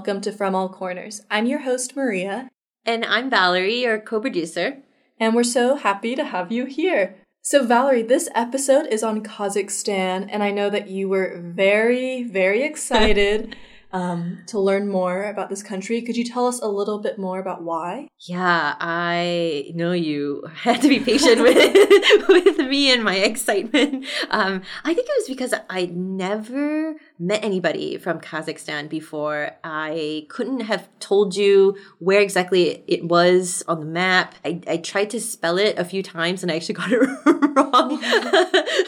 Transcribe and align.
welcome 0.00 0.22
to 0.22 0.32
From 0.32 0.54
All 0.54 0.70
Corners. 0.70 1.20
I'm 1.30 1.44
your 1.44 1.58
host, 1.58 1.94
Maria. 1.94 2.48
And 2.86 3.04
I'm 3.04 3.28
Valerie, 3.28 3.82
your 3.82 4.00
co 4.00 4.18
producer. 4.18 4.78
And 5.18 5.34
we're 5.34 5.44
so 5.44 5.76
happy 5.76 6.16
to 6.16 6.24
have 6.24 6.50
you 6.50 6.64
here. 6.64 7.16
So, 7.42 7.66
Valerie, 7.66 8.00
this 8.02 8.26
episode 8.34 8.86
is 8.86 9.02
on 9.02 9.22
Kazakhstan, 9.22 10.26
and 10.30 10.42
I 10.42 10.52
know 10.52 10.70
that 10.70 10.88
you 10.88 11.10
were 11.10 11.38
very, 11.44 12.22
very 12.22 12.62
excited 12.70 13.54
um, 13.92 14.38
to 14.46 14.58
learn 14.58 14.88
more 14.88 15.24
about 15.24 15.48
this 15.48 15.62
country. 15.62 16.00
Could 16.02 16.16
you 16.16 16.24
tell 16.24 16.46
us 16.46 16.60
a 16.60 16.68
little 16.68 16.98
bit 16.98 17.18
more 17.18 17.38
about 17.38 17.62
why? 17.62 18.08
Yeah, 18.20 18.76
I 18.78 19.72
know 19.74 19.92
you 19.92 20.44
had 20.54 20.82
to 20.82 20.88
be 20.88 21.00
patient 21.00 21.40
with 21.42 21.56
with 22.28 22.58
me 22.58 22.92
and 22.92 23.02
my 23.02 23.16
excitement. 23.16 24.06
Um, 24.30 24.62
I 24.84 24.94
think 24.94 25.08
it 25.08 25.14
was 25.18 25.28
because 25.28 25.54
I 25.68 25.86
never 25.86 26.94
met 27.18 27.44
anybody 27.44 27.98
from 27.98 28.20
Kazakhstan 28.20 28.88
before. 28.88 29.52
I 29.64 30.26
couldn't 30.28 30.60
have 30.60 30.88
told 31.00 31.36
you 31.36 31.76
where 31.98 32.20
exactly 32.20 32.84
it 32.86 33.04
was 33.04 33.62
on 33.66 33.80
the 33.80 33.86
map. 33.86 34.34
I, 34.44 34.60
I 34.66 34.76
tried 34.76 35.10
to 35.10 35.20
spell 35.20 35.58
it 35.58 35.78
a 35.78 35.84
few 35.84 36.02
times 36.02 36.42
and 36.42 36.52
I 36.52 36.56
actually 36.56 36.74
got 36.80 36.92
it 36.92 36.98
wrong 36.98 38.00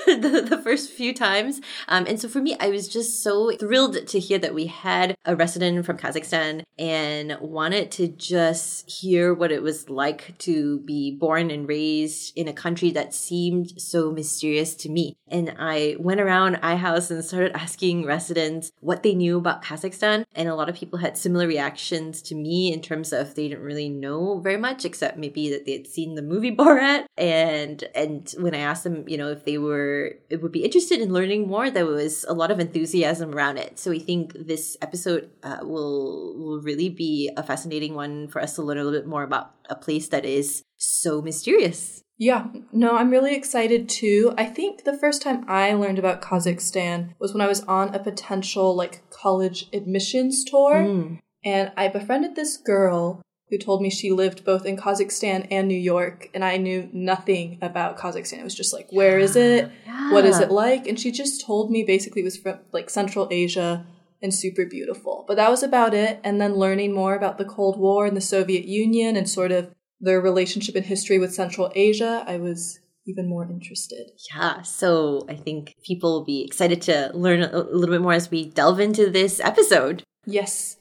the, 0.07 0.46
the 0.49 0.60
first 0.62 0.90
few 0.90 1.12
times. 1.12 1.60
Um, 1.88 2.07
and 2.07 2.21
so 2.21 2.29
for 2.29 2.40
me, 2.40 2.57
I 2.60 2.68
was 2.68 2.88
just 2.88 3.23
so 3.23 3.51
thrilled 3.57 4.07
to 4.07 4.18
hear 4.18 4.38
that 4.38 4.55
we 4.55 4.66
had 4.66 4.91
a 5.24 5.37
resident 5.37 5.85
from 5.87 5.98
Kazakhstan 5.98 6.65
and 6.79 7.37
wanted 7.40 7.90
to 7.93 8.09
just 8.09 8.90
hear 8.90 9.32
what 9.34 9.52
it 9.52 9.62
was 9.62 9.88
like 9.88 10.37
to 10.38 10.80
be 10.80 11.10
born 11.10 11.51
and 11.51 11.68
raised 11.68 12.37
in 12.37 12.49
a 12.49 12.52
country 12.52 12.90
that 12.90 13.15
seemed 13.15 13.80
so 13.80 14.10
mysterious 14.10 14.74
to 14.76 14.88
me. 14.88 15.16
And 15.29 15.54
I 15.59 15.96
went 15.99 16.21
around 16.21 16.57
iHouse 16.57 17.10
and 17.10 17.24
started 17.24 17.57
asking 17.57 18.04
residents 18.04 18.73
what 18.80 19.02
they 19.02 19.15
knew 19.15 19.38
about 19.38 19.62
Kazakhstan. 19.62 20.24
And 20.34 20.49
a 20.49 20.54
lot 20.54 20.68
of 20.68 20.76
people 20.76 20.99
had 20.99 21.16
similar 21.16 21.46
reactions 21.46 22.21
to 22.23 22.34
me 22.34 22.73
in 22.73 22.82
terms 22.82 23.12
of 23.12 23.34
they 23.34 23.49
didn't 23.49 23.65
really 23.65 23.88
know 23.88 24.40
very 24.40 24.59
much, 24.59 24.84
except 24.84 25.18
maybe 25.18 25.51
that 25.51 25.65
they 25.65 25.73
had 25.73 25.87
seen 25.87 26.15
the 26.15 26.23
movie 26.23 26.54
Borat. 26.62 27.06
And 27.16 27.84
and 27.95 28.32
when 28.38 28.54
I 28.54 28.59
asked 28.59 28.84
them, 28.84 29.09
you 29.09 29.16
know, 29.16 29.30
if 29.30 29.45
they 29.45 29.59
were 29.59 30.16
it 30.29 30.43
would 30.43 30.52
be 30.52 30.65
interested 30.65 31.01
in 31.01 31.12
learning 31.12 31.49
more, 31.49 31.71
there 31.71 31.87
was 31.87 32.24
a 32.29 32.34
lot 32.34 32.51
of 32.51 32.60
enthusiasm 32.60 33.34
around 33.34 33.59
it. 33.59 33.79
So 33.79 33.90
we 33.90 33.99
think 33.99 34.34
this 34.34 34.77
episode 34.83 35.30
uh, 35.43 35.59
will 35.63 36.37
will 36.37 36.61
really 36.61 36.88
be 36.88 37.30
a 37.37 37.43
fascinating 37.43 37.95
one 37.95 38.29
for 38.29 38.43
us 38.43 38.55
to 38.57 38.63
learn 38.63 38.79
a 38.79 38.85
little 38.85 38.99
bit 39.01 39.09
more 39.09 39.23
about 39.23 39.55
a 39.71 39.74
place 39.74 40.09
that 40.09 40.24
is 40.24 40.63
so 40.77 41.23
mysterious. 41.23 42.02
Yeah, 42.19 42.49
no, 42.73 42.97
I'm 42.97 43.11
really 43.11 43.35
excited 43.35 43.89
too. 43.89 44.33
I 44.37 44.45
think 44.45 44.85
the 44.85 44.97
first 44.97 45.23
time 45.23 45.45
I 45.49 45.73
learned 45.73 45.99
about 45.99 46.23
Kazakhstan 46.23 47.15
was 47.19 47.33
when 47.33 47.41
I 47.41 47.49
was 47.49 47.63
on 47.65 47.95
a 47.95 47.99
potential 47.99 48.77
like 48.77 49.09
college 49.11 49.69
admissions 49.73 50.45
tour. 50.45 50.74
Mm. 50.74 51.19
And 51.45 51.73
I 51.77 51.89
befriended 51.89 52.37
this 52.37 52.57
girl 52.57 53.23
who 53.52 53.59
told 53.59 53.83
me 53.83 53.91
she 53.91 54.13
lived 54.13 54.45
both 54.45 54.65
in 54.65 54.77
Kazakhstan 54.77 55.46
and 55.51 55.69
New 55.69 55.74
York. 55.74 56.30
And 56.33 56.45
I 56.45 56.57
knew 56.57 56.89
nothing 56.93 57.59
about 57.61 57.99
Kazakhstan. 57.99 58.39
It 58.39 58.45
was 58.45 58.55
just 58.55 58.73
like, 58.73 58.87
where 58.91 59.19
is 59.19 59.37
it? 59.37 59.71
Yeah. 59.85 60.13
What 60.13 60.24
is 60.24 60.39
it 60.39 60.51
like? 60.51 60.87
And 60.87 60.99
she 60.99 61.11
just 61.11 61.45
told 61.45 61.71
me 61.71 61.85
basically 61.85 62.23
it 62.23 62.24
was 62.24 62.37
from 62.37 62.61
like 62.73 62.89
Central 62.89 63.29
Asia 63.30 63.85
and 64.22 64.33
super 64.33 64.65
beautiful. 64.65 65.25
But 65.27 65.37
that 65.37 65.50
was 65.50 65.62
about 65.62 65.94
it. 65.94 66.21
And 66.22 66.41
then 66.41 66.55
learning 66.55 66.94
more 66.94 67.15
about 67.15 67.38
the 67.38 67.44
Cold 67.44 67.78
War 67.78 68.06
and 68.06 68.16
the 68.16 68.21
Soviet 68.21 68.65
Union 68.65 69.16
and 69.16 69.28
sort 69.28 69.53
of 69.53 69.71
their 70.00 70.21
relationship 70.21 70.75
and 70.75 70.84
history 70.84 71.19
with 71.19 71.34
Central 71.34 71.71
Asia, 71.75 72.25
I 72.27 72.37
was 72.38 72.81
even 73.06 73.28
more 73.28 73.44
interested. 73.44 74.11
Yeah, 74.32 74.62
so 74.62 75.27
I 75.28 75.34
think 75.34 75.75
people 75.84 76.12
will 76.12 76.25
be 76.25 76.44
excited 76.44 76.82
to 76.82 77.11
learn 77.15 77.43
a 77.43 77.59
little 77.59 77.94
bit 77.94 78.03
more 78.03 78.12
as 78.12 78.31
we 78.31 78.47
delve 78.47 78.81
into 78.81 79.11
this 79.11 79.41
episode. 79.41 80.03
Yes. 80.25 80.77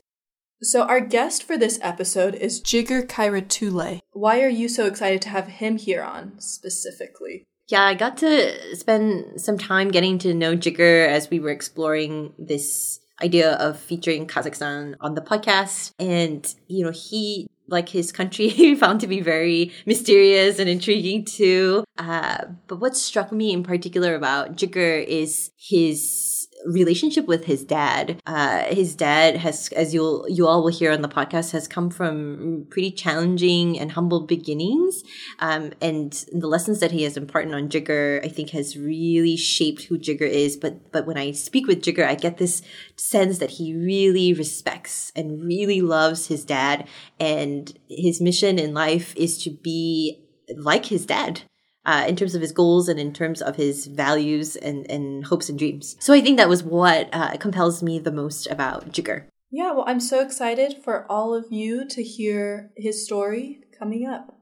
So 0.62 0.84
our 0.84 1.02
guest 1.02 1.44
for 1.44 1.58
this 1.58 1.80
episode 1.82 2.36
is 2.36 2.62
Jigger 2.62 3.02
Khairatullah. 3.02 4.00
Why 4.12 4.42
are 4.42 4.50
you 4.50 4.70
so 4.70 4.86
excited 4.86 5.22
to 5.24 5.30
have 5.30 5.48
him 5.48 5.78
here 5.78 6.04
on 6.04 6.40
specifically? 6.40 7.46
Yeah, 7.68 7.84
I 7.84 7.96
got 7.96 8.18
to 8.18 8.76
spend 8.76 9.42
some 9.42 9.58
time 9.58 9.90
getting 9.90 10.20
to 10.20 10.34
know 10.34 10.56
Jigger 10.56 11.08
as 11.08 11.30
we 11.30 11.40
were 11.40 11.50
exploring 11.50 12.34
this 12.38 13.00
idea 13.22 13.54
of 13.54 13.80
featuring 13.80 14.28
Kazakhstan 14.28 14.96
on 15.02 15.16
the 15.16 15.22
podcast. 15.22 15.94
And, 16.00 16.54
you 16.68 16.84
know, 16.86 16.92
he 16.92 17.48
like 17.68 17.90
his 17.90 18.12
country 18.12 18.76
found 18.80 19.00
to 19.02 19.08
be 19.08 19.22
very 19.22 19.72
mysterious 19.86 20.60
and 20.60 20.70
intriguing 20.70 21.26
too. 21.26 21.84
Uh, 21.98 22.46
but 22.68 22.80
what 22.80 22.98
struck 22.98 23.32
me 23.32 23.54
in 23.54 23.64
particular 23.64 24.16
about 24.16 24.56
Jigger 24.56 24.98
is 25.08 25.52
his 25.58 26.41
relationship 26.66 27.28
with 27.28 27.46
his 27.46 27.64
dad. 27.64 28.22
Uh, 28.26 28.64
his 28.66 28.96
dad 28.96 29.38
has, 29.38 29.70
as 29.74 29.94
you'll 29.94 30.28
you 30.30 30.48
all 30.48 30.64
will 30.64 30.72
hear 30.72 30.92
on 30.92 31.02
the 31.02 31.10
podcast, 31.10 31.52
has 31.52 31.68
come 31.68 31.90
from 31.90 32.66
pretty 32.70 32.92
challenging 32.92 33.80
and 33.80 33.92
humble 33.92 34.22
beginnings, 34.22 35.04
um, 35.40 35.72
and 35.82 36.26
the 36.32 36.48
lessons 36.48 36.80
that 36.80 36.92
he 36.92 37.04
has 37.04 37.18
imparted 37.18 37.54
on 37.54 37.70
Jigger, 37.70 38.22
I 38.24 38.28
think, 38.28 38.52
has 38.52 38.78
really 38.78 39.38
shaped 39.38 39.84
who 39.84 39.98
Jigger 39.98 40.26
is. 40.26 40.58
But 40.58 40.92
but 40.92 41.06
when 41.06 41.18
I 41.18 41.32
speak 41.32 41.68
with 41.68 41.84
Jigger, 41.84 42.06
I 42.06 42.16
get 42.16 42.38
this 42.38 42.62
sense 42.96 43.40
that 43.40 43.52
he 43.52 43.76
really 43.76 44.34
respects 44.34 45.12
and 45.16 45.44
really 45.44 45.82
loves 45.82 46.28
his 46.28 46.46
dad, 46.46 46.88
and 47.20 47.78
his 47.90 48.22
mission 48.22 48.60
in 48.60 48.74
life 48.74 49.16
is 49.16 49.42
to 49.44 49.52
be 49.52 50.24
like 50.58 50.86
his 50.86 51.06
dad 51.06 51.42
uh, 51.86 52.06
in 52.08 52.16
terms 52.16 52.36
of 52.36 52.42
his 52.42 52.52
goals 52.52 52.88
and 52.88 53.00
in 53.00 53.14
terms 53.14 53.42
of 53.42 53.56
his 53.56 53.88
values 53.88 54.56
and, 54.56 54.90
and 54.90 55.26
hopes 55.26 55.50
and 55.50 55.58
dreams. 55.58 55.96
So 56.00 56.14
I 56.14 56.22
think 56.22 56.38
that 56.38 56.50
was 56.50 56.64
what 56.64 57.10
uh, 57.14 57.38
compels 57.38 57.82
me 57.82 58.00
the 58.00 58.12
most 58.12 58.48
about 58.48 58.92
Jigger. 58.92 59.26
Yeah, 59.50 59.72
well, 59.74 59.84
I'm 59.86 60.00
so 60.00 60.22
excited 60.22 60.78
for 60.82 61.06
all 61.12 61.34
of 61.34 61.52
you 61.52 61.86
to 61.90 62.02
hear 62.02 62.72
his 62.78 63.04
story 63.04 63.62
coming 63.78 64.06
up. 64.06 64.38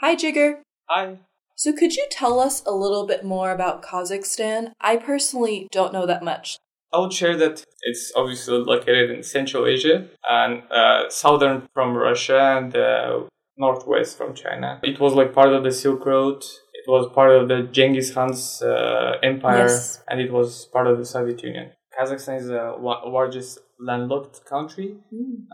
Hi, 0.00 0.14
Jigger. 0.14 0.60
Hi. 0.88 1.18
So, 1.54 1.72
could 1.72 1.94
you 1.94 2.06
tell 2.10 2.38
us 2.38 2.62
a 2.66 2.72
little 2.72 3.06
bit 3.06 3.24
more 3.24 3.50
about 3.50 3.82
Kazakhstan? 3.82 4.72
I 4.80 4.96
personally 4.96 5.68
don't 5.72 5.92
know 5.92 6.04
that 6.04 6.22
much. 6.22 6.58
I 6.92 6.98
would 7.00 7.12
share 7.12 7.36
that 7.36 7.64
it's 7.82 8.12
obviously 8.16 8.58
located 8.58 9.10
in 9.10 9.22
Central 9.22 9.66
Asia 9.66 10.08
and 10.28 10.62
uh, 10.70 11.08
southern 11.10 11.68
from 11.74 11.96
Russia 11.96 12.56
and 12.58 12.74
uh, 12.76 13.20
northwest 13.56 14.16
from 14.16 14.34
China. 14.34 14.80
It 14.82 15.00
was 15.00 15.12
like 15.14 15.34
part 15.34 15.52
of 15.52 15.62
the 15.64 15.72
Silk 15.72 16.06
Road. 16.06 16.42
It 16.74 16.88
was 16.88 17.10
part 17.12 17.30
of 17.32 17.48
the 17.48 17.62
Genghis 17.72 18.12
Khan's 18.12 18.62
uh, 18.62 19.16
empire, 19.22 19.66
Yes. 19.66 20.02
and 20.08 20.20
it 20.20 20.32
was 20.32 20.66
part 20.66 20.86
of 20.86 20.98
the 20.98 21.04
Soviet 21.04 21.42
Union. 21.42 21.72
Kazakhstan 21.98 22.38
is 22.38 22.46
the 22.48 22.74
largest 22.80 23.58
landlocked 23.80 24.44
country 24.44 24.96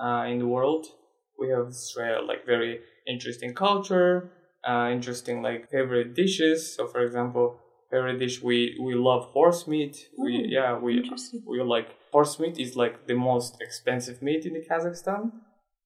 uh, 0.02 0.24
in 0.28 0.38
the 0.40 0.46
world. 0.46 0.86
We 1.38 1.48
have 1.50 1.68
uh, 1.98 2.22
like 2.26 2.44
very 2.46 2.80
interesting 3.08 3.54
culture, 3.54 4.30
uh, 4.68 4.90
interesting 4.92 5.42
like 5.42 5.70
favorite 5.70 6.14
dishes. 6.14 6.74
So, 6.76 6.86
for 6.86 7.00
example, 7.02 7.58
favorite 7.92 8.18
dish 8.18 8.42
we 8.42 8.58
we 8.86 8.94
love 8.94 9.24
horse 9.36 9.62
meat. 9.68 9.94
we 10.18 10.32
yeah 10.56 10.72
we 10.86 10.92
we 11.46 11.60
like 11.62 11.88
horse 12.10 12.38
meat 12.40 12.58
is 12.58 12.74
like 12.82 13.06
the 13.06 13.14
most 13.14 13.52
expensive 13.60 14.18
meat 14.22 14.46
in 14.46 14.54
the 14.54 14.64
Kazakhstan, 14.68 15.22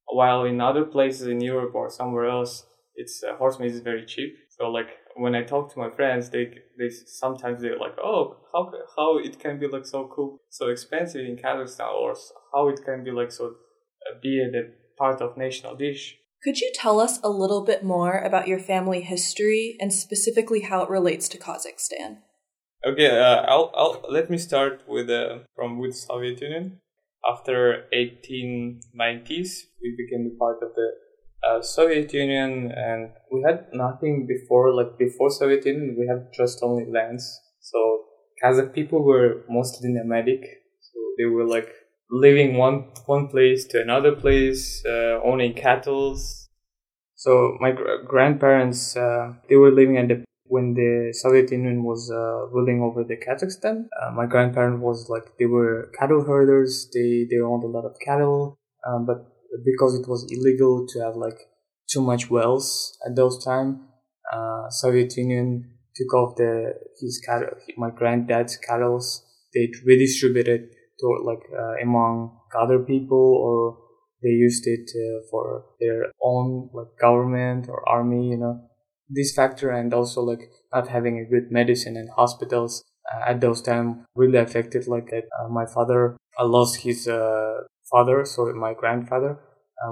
while 0.06 0.44
in 0.44 0.60
other 0.60 0.84
places 0.84 1.26
in 1.26 1.40
Europe 1.40 1.74
or 1.74 1.90
somewhere 1.90 2.26
else, 2.26 2.64
it's 2.94 3.22
uh, 3.22 3.36
horse 3.36 3.58
meat 3.58 3.72
is 3.72 3.80
very 3.80 4.04
cheap. 4.06 4.32
So 4.56 4.70
like 4.70 4.90
when 5.16 5.34
I 5.34 5.42
talk 5.42 5.72
to 5.72 5.78
my 5.78 5.90
friends, 5.90 6.30
they 6.30 6.44
they 6.78 6.90
sometimes 6.90 7.60
they're 7.60 7.78
like, 7.86 7.98
oh, 8.10 8.36
how 8.52 8.62
how 8.96 9.18
it 9.18 9.38
can 9.38 9.58
be 9.58 9.66
like 9.66 9.86
so 9.86 10.00
cool, 10.14 10.38
so 10.48 10.68
expensive 10.68 11.24
in 11.26 11.36
Kazakhstan, 11.36 11.92
or 11.92 12.14
how 12.54 12.68
it 12.68 12.80
can 12.84 13.04
be 13.04 13.10
like 13.10 13.32
so 13.32 13.44
uh, 13.46 14.18
be 14.22 14.40
a 14.40 14.50
the 14.50 14.62
part 14.96 15.20
of 15.20 15.36
national 15.36 15.74
dish. 15.76 16.16
Could 16.42 16.60
you 16.60 16.70
tell 16.74 17.00
us 17.00 17.18
a 17.22 17.30
little 17.30 17.64
bit 17.64 17.82
more 17.82 18.18
about 18.18 18.46
your 18.46 18.58
family 18.58 19.00
history 19.00 19.76
and 19.80 19.92
specifically 19.92 20.60
how 20.60 20.82
it 20.82 20.90
relates 20.90 21.28
to 21.30 21.38
Kazakhstan? 21.38 22.18
Okay, 22.84 23.18
uh, 23.18 23.42
I'll, 23.48 23.72
I'll 23.74 24.04
let 24.08 24.30
me 24.30 24.38
start 24.38 24.82
with 24.86 25.10
uh, 25.10 25.38
from 25.54 25.78
with 25.78 25.96
Soviet 25.96 26.40
Union. 26.40 26.78
After 27.28 27.86
1890s, 27.92 29.50
we 29.82 29.96
became 29.96 30.36
part 30.38 30.62
of 30.62 30.68
the 30.74 30.90
uh, 31.42 31.62
Soviet 31.62 32.12
Union, 32.12 32.70
and 32.70 33.10
we 33.32 33.42
had 33.42 33.66
nothing 33.72 34.26
before. 34.28 34.72
Like 34.72 34.98
before 34.98 35.30
Soviet 35.30 35.64
Union, 35.66 35.96
we 35.98 36.06
had 36.06 36.28
just 36.32 36.62
only 36.62 36.86
lands. 36.88 37.40
So 37.60 38.04
Kazakh 38.42 38.72
people 38.74 39.02
were 39.02 39.42
mostly 39.48 39.88
nomadic. 39.88 40.42
So 40.80 40.98
they 41.18 41.24
were 41.24 41.44
like 41.44 41.70
living 42.10 42.56
one 42.56 42.86
one 43.06 43.28
place 43.28 43.64
to 43.68 43.80
another 43.80 44.12
place, 44.12 44.84
uh, 44.86 45.20
owning 45.24 45.54
cattle. 45.54 46.16
So 47.14 47.56
my 47.60 47.72
gr- 47.72 48.04
grandparents, 48.06 48.96
uh, 48.96 49.34
they 49.48 49.56
were 49.56 49.70
living 49.70 49.96
at 49.98 50.08
the 50.08 50.24
when 50.48 50.74
the 50.74 51.12
Soviet 51.12 51.50
Union 51.50 51.82
was 51.82 52.10
uh, 52.10 52.46
ruling 52.54 52.80
over 52.80 53.02
the 53.02 53.16
Kazakhstan. 53.16 53.88
Uh, 54.00 54.12
my 54.12 54.26
grandparents 54.26 54.80
was 54.80 55.08
like 55.08 55.36
they 55.38 55.46
were 55.46 55.90
cattle 55.98 56.24
herders. 56.24 56.88
They 56.94 57.26
they 57.30 57.38
owned 57.40 57.64
a 57.64 57.68
lot 57.68 57.84
of 57.84 57.96
cattle, 58.04 58.56
um, 58.86 59.06
but 59.06 59.26
because 59.64 59.98
it 59.98 60.06
was 60.08 60.26
illegal 60.30 60.86
to 60.88 61.00
have 61.00 61.16
like 61.16 61.38
too 61.90 62.00
much 62.02 62.30
wells 62.30 62.96
at 63.06 63.16
those 63.16 63.44
time, 63.44 63.88
uh, 64.32 64.68
Soviet 64.70 65.16
Union 65.16 65.70
took 65.96 66.12
off 66.14 66.36
the 66.36 66.74
his 67.00 67.18
cattle, 67.26 67.48
my 67.76 67.90
granddad's 67.90 68.56
cattle. 68.56 69.02
They 69.54 69.72
redistributed 69.84 70.75
to 71.00 71.06
like 71.24 71.42
uh, 71.52 71.74
among 71.82 72.38
other 72.58 72.78
people, 72.78 73.18
or 73.18 73.78
they 74.22 74.30
used 74.30 74.66
it 74.66 74.90
uh, 74.94 75.26
for 75.30 75.64
their 75.80 76.12
own 76.22 76.70
like 76.72 76.88
government 77.00 77.68
or 77.68 77.88
army. 77.88 78.28
You 78.30 78.38
know, 78.38 78.60
this 79.08 79.34
factor 79.34 79.70
and 79.70 79.92
also 79.92 80.22
like 80.22 80.50
not 80.72 80.88
having 80.88 81.18
a 81.18 81.24
good 81.30 81.50
medicine 81.50 81.96
and 81.96 82.08
hospitals 82.16 82.84
uh, 83.12 83.30
at 83.30 83.40
those 83.40 83.62
time 83.62 84.06
really 84.14 84.38
affected 84.38 84.86
like 84.86 85.10
that. 85.10 85.24
Uh, 85.38 85.48
my 85.48 85.66
father 85.66 86.16
uh, 86.38 86.44
lost 86.46 86.80
his 86.80 87.08
uh, 87.08 87.60
father, 87.90 88.24
so 88.24 88.52
my 88.52 88.74
grandfather, 88.74 89.38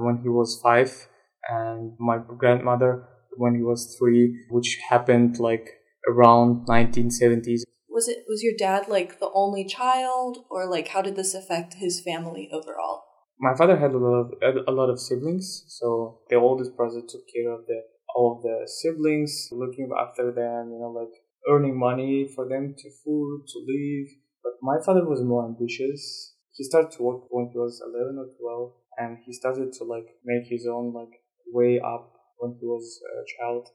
when 0.01 0.19
he 0.23 0.29
was 0.29 0.59
five, 0.63 1.09
and 1.49 1.93
my 1.99 2.19
grandmother 2.39 3.07
when 3.37 3.55
he 3.55 3.63
was 3.63 3.97
three, 3.99 4.47
which 4.51 4.79
happened 4.89 5.39
like 5.39 5.69
around 6.09 6.67
1970s. 6.67 7.65
Was 7.95 8.09
it 8.09 8.25
was 8.27 8.43
your 8.43 8.55
dad 8.59 8.89
like 8.89 9.21
the 9.21 9.31
only 9.33 9.65
child, 9.65 10.39
or 10.51 10.69
like 10.69 10.89
how 10.89 11.01
did 11.01 11.15
this 11.15 11.33
affect 11.33 11.75
his 11.75 12.01
family 12.01 12.51
overall? 12.53 13.05
My 13.39 13.55
father 13.55 13.77
had 13.77 13.93
a 13.93 13.99
lot 13.99 14.17
of 14.19 14.67
a 14.67 14.73
lot 14.73 14.91
of 14.91 14.99
siblings, 14.99 15.65
so 15.69 16.19
the 16.29 16.35
oldest 16.35 16.77
brother 16.77 17.03
took 17.09 17.23
care 17.33 17.53
of 17.53 17.67
the 17.69 17.83
all 18.17 18.37
of 18.37 18.43
the 18.43 18.67
siblings, 18.67 19.49
looking 19.53 19.91
after 19.97 20.33
them, 20.33 20.73
you 20.73 20.81
know, 20.81 20.91
like 20.91 21.15
earning 21.49 21.79
money 21.79 22.29
for 22.35 22.49
them 22.49 22.75
to 22.77 22.91
food 23.05 23.43
to 23.53 23.59
live. 23.61 24.09
But 24.43 24.55
my 24.61 24.79
father 24.85 25.05
was 25.09 25.23
more 25.23 25.45
ambitious. 25.45 26.35
He 26.51 26.65
started 26.65 26.91
to 26.97 27.03
work 27.05 27.23
when 27.31 27.51
he 27.53 27.59
was 27.59 27.81
eleven 27.81 28.19
or 28.19 28.27
twelve, 28.41 28.73
and 28.99 29.19
he 29.25 29.33
started 29.33 29.73
to 29.75 29.85
like 29.85 30.09
make 30.25 30.47
his 30.49 30.67
own 30.67 30.93
like 30.93 31.15
way 31.53 31.79
up 31.79 32.13
when 32.39 32.57
he 32.59 32.67
was 32.67 33.01
a 33.07 33.23
child. 33.39 33.69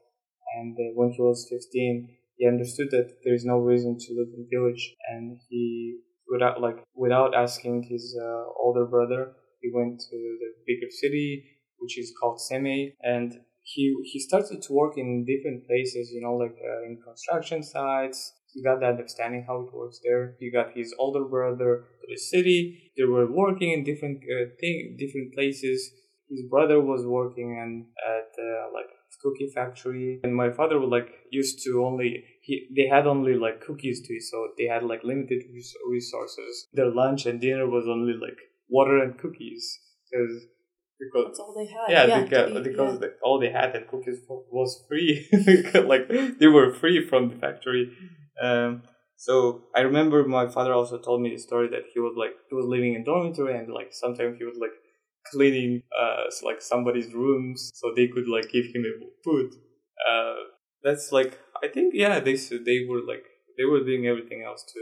And 0.58 0.76
uh, 0.76 0.92
when 0.94 1.12
he 1.12 1.22
was 1.22 1.46
15, 1.48 2.08
he 2.40 2.48
understood 2.48 2.88
that 2.90 3.18
there 3.22 3.34
is 3.34 3.44
no 3.44 3.58
reason 3.58 3.98
to 3.98 4.14
live 4.16 4.32
in 4.34 4.48
village. 4.50 4.96
And 5.10 5.38
he, 5.50 5.98
without 6.26 6.58
like, 6.62 6.78
without 6.94 7.34
asking 7.34 7.86
his 7.90 8.16
uh, 8.18 8.44
older 8.58 8.86
brother, 8.86 9.32
he 9.60 9.68
went 9.70 10.00
to 10.00 10.16
the 10.40 10.50
bigger 10.66 10.90
city, 10.90 11.44
which 11.78 11.98
is 11.98 12.14
called 12.18 12.40
Semey. 12.40 12.94
And 13.02 13.34
he, 13.62 13.94
he 14.10 14.18
started 14.18 14.62
to 14.62 14.72
work 14.72 14.94
in 14.96 15.26
different 15.26 15.66
places, 15.66 16.10
you 16.14 16.22
know, 16.22 16.32
like 16.32 16.56
uh, 16.56 16.82
in 16.86 16.98
construction 17.06 17.62
sites. 17.62 18.32
He 18.54 18.62
got 18.62 18.80
the 18.80 18.86
understanding 18.86 19.44
how 19.46 19.60
it 19.60 19.74
works 19.74 20.00
there. 20.02 20.34
He 20.40 20.50
got 20.50 20.72
his 20.74 20.94
older 20.98 21.24
brother 21.24 21.84
to 22.00 22.06
the 22.08 22.16
city. 22.16 22.90
They 22.96 23.04
were 23.04 23.30
working 23.30 23.70
in 23.72 23.84
different 23.84 24.24
uh, 24.24 24.48
thing, 24.58 24.96
different 24.98 25.34
places 25.34 25.92
his 26.30 26.42
brother 26.48 26.80
was 26.80 27.04
working 27.04 27.58
and 27.60 27.86
at 28.06 28.30
uh, 28.38 28.70
like 28.72 28.90
cookie 29.22 29.50
factory. 29.54 30.20
And 30.22 30.34
my 30.34 30.50
father 30.50 30.78
would 30.78 30.88
like 30.88 31.10
used 31.30 31.62
to 31.64 31.84
only 31.84 32.24
he 32.42 32.68
they 32.74 32.86
had 32.86 33.06
only 33.06 33.34
like 33.34 33.60
cookies 33.60 34.00
to 34.06 34.14
eat 34.14 34.22
so 34.22 34.48
they 34.58 34.64
had 34.64 34.82
like 34.82 35.04
limited 35.04 35.42
resources. 35.88 36.66
Their 36.72 36.90
lunch 36.90 37.26
and 37.26 37.40
dinner 37.40 37.68
was 37.68 37.86
only 37.88 38.14
like 38.14 38.38
water 38.68 38.98
and 39.02 39.18
cookies. 39.18 39.78
Because 40.10 40.46
because 40.98 41.24
that's 41.28 41.40
all 41.40 41.54
they 41.56 41.66
had. 41.66 41.86
Yeah, 41.88 42.06
yeah 42.06 42.22
because, 42.24 42.64
because 42.66 42.98
yeah. 43.00 43.08
All 43.22 43.40
they 43.40 43.50
had 43.50 43.74
and 43.74 43.86
cookies 43.86 44.18
was 44.28 44.84
free. 44.88 45.28
Like 45.74 46.08
they 46.38 46.46
were 46.46 46.72
free 46.72 47.06
from 47.06 47.30
the 47.30 47.36
factory. 47.36 47.92
Um 48.40 48.82
so 49.16 49.64
I 49.76 49.80
remember 49.80 50.24
my 50.24 50.48
father 50.48 50.72
also 50.72 50.98
told 50.98 51.20
me 51.20 51.30
the 51.30 51.38
story 51.38 51.68
that 51.68 51.84
he 51.92 52.00
was 52.00 52.14
like 52.16 52.34
he 52.48 52.54
was 52.54 52.66
living 52.66 52.94
in 52.94 53.04
dormitory 53.04 53.56
and 53.58 53.72
like 53.72 53.92
sometimes 53.92 54.38
he 54.38 54.44
would 54.44 54.56
like 54.56 54.76
cleaning 55.30 55.82
uh 55.98 56.24
like 56.42 56.60
somebody's 56.62 57.12
rooms 57.14 57.70
so 57.74 57.92
they 57.94 58.08
could 58.08 58.28
like 58.28 58.50
give 58.50 58.66
him 58.66 58.84
food. 59.24 59.54
Uh 60.08 60.34
that's 60.82 61.12
like 61.12 61.38
i 61.62 61.68
think 61.68 61.92
yeah 61.94 62.20
they 62.20 62.34
they 62.34 62.86
were 62.88 63.02
like 63.06 63.24
they 63.58 63.64
were 63.64 63.80
doing 63.80 64.06
everything 64.06 64.42
else 64.42 64.64
to 64.72 64.80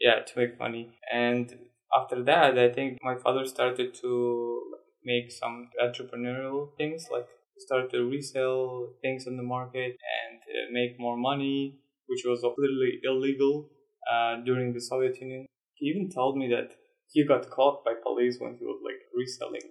yeah 0.00 0.20
to 0.26 0.38
make 0.38 0.58
money. 0.58 0.90
And 1.12 1.54
after 1.94 2.22
that 2.24 2.58
i 2.58 2.68
think 2.68 2.98
my 3.02 3.16
father 3.16 3.46
started 3.46 3.94
to 3.94 4.62
make 5.04 5.30
some 5.32 5.70
entrepreneurial 5.82 6.76
things 6.76 7.06
like 7.10 7.28
start 7.58 7.90
to 7.90 8.04
resell 8.04 8.88
things 9.02 9.26
on 9.26 9.36
the 9.36 9.42
market 9.42 9.96
and 10.20 10.38
uh, 10.42 10.66
make 10.72 10.98
more 11.00 11.16
money 11.16 11.78
which 12.06 12.22
was 12.26 12.40
completely 12.40 13.00
illegal 13.04 13.70
uh, 14.10 14.36
during 14.44 14.72
the 14.72 14.80
soviet 14.80 15.20
union. 15.20 15.46
He 15.74 15.86
even 15.86 16.10
told 16.10 16.36
me 16.38 16.48
that 16.48 16.70
he 17.12 17.24
got 17.24 17.50
caught 17.50 17.84
by 17.84 17.92
police 18.02 18.38
when 18.40 18.56
he 18.58 18.64
was 18.64 18.80
like 18.84 19.00
reselling 19.14 19.68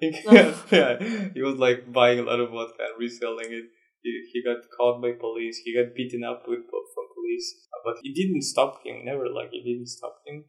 vodka. 0.00 0.18
Uh-huh. 0.28 0.52
Yeah, 0.70 0.98
he 1.34 1.42
was 1.42 1.56
like 1.56 1.92
buying 1.92 2.18
a 2.18 2.22
lot 2.22 2.40
of 2.40 2.50
vodka 2.50 2.82
and 2.88 2.98
reselling 2.98 3.52
it. 3.52 3.64
He, 4.02 4.10
he 4.32 4.42
got 4.42 4.58
caught 4.76 5.02
by 5.02 5.12
police. 5.12 5.58
He 5.64 5.74
got 5.74 5.94
beaten 5.94 6.24
up 6.24 6.44
with 6.48 6.60
uh, 6.60 6.84
from 6.94 7.04
police, 7.14 7.66
uh, 7.74 7.80
but 7.84 7.96
it 8.02 8.14
didn't 8.14 8.42
stop 8.42 8.80
him. 8.84 9.04
Never 9.04 9.28
like 9.28 9.50
it 9.52 9.64
didn't 9.64 9.88
stop 9.88 10.22
him. 10.26 10.44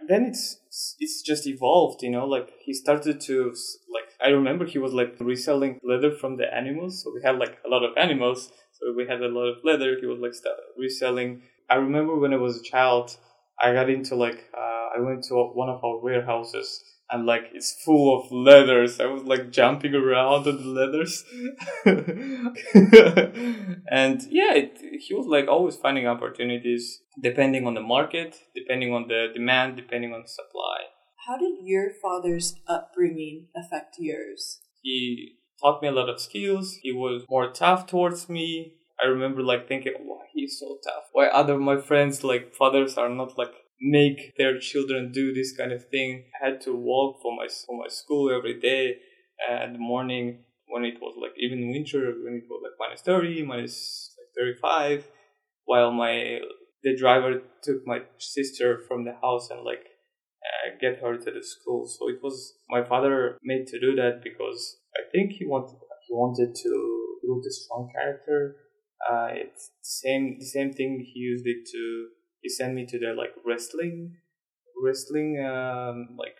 And 0.00 0.08
then 0.08 0.24
it's 0.26 0.96
it's 0.98 1.22
just 1.22 1.46
evolved, 1.46 2.02
you 2.02 2.10
know. 2.10 2.26
Like 2.26 2.48
he 2.64 2.72
started 2.72 3.20
to 3.22 3.54
like 3.92 4.08
I 4.24 4.28
remember 4.28 4.64
he 4.64 4.78
was 4.78 4.92
like 4.92 5.16
reselling 5.20 5.80
leather 5.84 6.12
from 6.12 6.36
the 6.36 6.52
animals. 6.54 7.02
So 7.02 7.12
we 7.14 7.22
had 7.24 7.38
like 7.38 7.58
a 7.64 7.68
lot 7.68 7.84
of 7.84 7.96
animals. 7.96 8.50
So 8.72 8.92
we 8.96 9.06
had 9.06 9.20
a 9.22 9.28
lot 9.28 9.46
of 9.48 9.56
leather. 9.64 9.96
He 10.00 10.06
was 10.06 10.18
like 10.20 10.34
reselling. 10.78 11.42
I 11.68 11.76
remember 11.76 12.18
when 12.18 12.32
I 12.32 12.36
was 12.36 12.60
a 12.60 12.62
child, 12.62 13.16
I 13.60 13.72
got 13.72 13.90
into 13.90 14.14
like 14.14 14.44
uh, 14.56 14.86
I 14.96 15.00
went 15.00 15.24
to 15.24 15.34
one 15.34 15.68
of 15.68 15.82
our 15.84 15.98
warehouses 15.98 16.82
and 17.10 17.26
like 17.26 17.50
it's 17.52 17.72
full 17.84 18.18
of 18.18 18.32
leathers. 18.32 19.00
I 19.00 19.06
was 19.06 19.22
like 19.22 19.50
jumping 19.50 19.94
around 19.94 20.48
on 20.48 20.56
the 20.56 20.62
leathers, 20.62 21.24
and 23.90 24.22
yeah, 24.30 24.54
it, 24.54 24.78
he 25.00 25.14
was 25.14 25.26
like 25.26 25.48
always 25.48 25.76
finding 25.76 26.06
opportunities 26.06 27.02
depending 27.20 27.66
on 27.66 27.74
the 27.74 27.80
market, 27.80 28.36
depending 28.54 28.92
on 28.92 29.08
the 29.08 29.28
demand, 29.32 29.76
depending 29.76 30.12
on 30.12 30.22
the 30.22 30.28
supply. 30.28 30.78
How 31.26 31.36
did 31.36 31.56
your 31.62 31.90
father's 31.90 32.54
upbringing 32.68 33.48
affect 33.56 33.96
yours? 33.98 34.60
He 34.82 35.38
taught 35.60 35.82
me 35.82 35.88
a 35.88 35.92
lot 35.92 36.08
of 36.08 36.20
skills. 36.20 36.76
He 36.82 36.92
was 36.92 37.24
more 37.28 37.50
tough 37.50 37.86
towards 37.86 38.28
me. 38.28 38.74
I 39.02 39.06
remember 39.06 39.42
like 39.42 39.68
thinking, 39.68 39.94
why 40.04 40.26
he's 40.32 40.58
so 40.58 40.78
tough? 40.84 41.04
Why 41.12 41.26
other 41.26 41.58
my 41.58 41.80
friends 41.80 42.22
like 42.22 42.54
fathers 42.54 42.96
are 42.96 43.08
not 43.08 43.36
like 43.36 43.52
make 43.80 44.36
their 44.36 44.58
children 44.58 45.12
do 45.12 45.34
this 45.34 45.56
kind 45.56 45.72
of 45.72 45.88
thing. 45.88 46.24
I 46.40 46.46
had 46.46 46.60
to 46.62 46.74
walk 46.74 47.20
for 47.22 47.34
my 47.34 47.48
for 47.66 47.78
my 47.78 47.88
school 47.88 48.30
every 48.30 48.58
day 48.60 48.96
uh, 49.48 49.64
in 49.64 49.72
the 49.74 49.78
morning 49.78 50.44
when 50.68 50.84
it 50.84 51.00
was 51.00 51.14
like 51.20 51.32
even 51.38 51.70
winter 51.70 52.12
when 52.24 52.34
it 52.34 52.44
was 52.48 52.60
like 52.62 52.72
minus 52.78 53.02
30 53.02 53.42
minus 53.44 54.14
like 54.18 54.32
35 54.36 55.06
while 55.64 55.92
my 55.92 56.40
the 56.82 56.96
driver 56.96 57.42
took 57.62 57.86
my 57.86 58.00
sister 58.18 58.82
from 58.86 59.04
the 59.04 59.14
house 59.22 59.50
and 59.50 59.62
like 59.62 59.86
uh, 60.46 60.76
get 60.80 61.00
her 61.00 61.16
to 61.16 61.30
the 61.30 61.42
school 61.42 61.86
so 61.86 62.08
it 62.08 62.22
was 62.22 62.54
my 62.68 62.82
father 62.84 63.38
made 63.42 63.66
to 63.66 63.80
do 63.80 63.94
that 63.94 64.20
because 64.22 64.78
i 64.96 65.02
think 65.12 65.32
he 65.32 65.44
wanted 65.44 65.76
he 66.06 66.14
wanted 66.14 66.54
to 66.54 67.18
build 67.22 67.44
a 67.46 67.52
strong 67.52 67.90
character 67.94 68.56
uh, 69.10 69.28
it's 69.30 69.70
same 69.82 70.36
the 70.38 70.46
same 70.46 70.72
thing 70.72 71.04
he 71.12 71.20
used 71.20 71.46
it 71.46 71.66
to 71.70 72.08
he 72.40 72.48
sent 72.48 72.74
me 72.74 72.86
to 72.86 72.98
the 72.98 73.12
like 73.16 73.34
wrestling 73.44 74.16
wrestling 74.82 75.40
um 75.40 76.16
like 76.18 76.36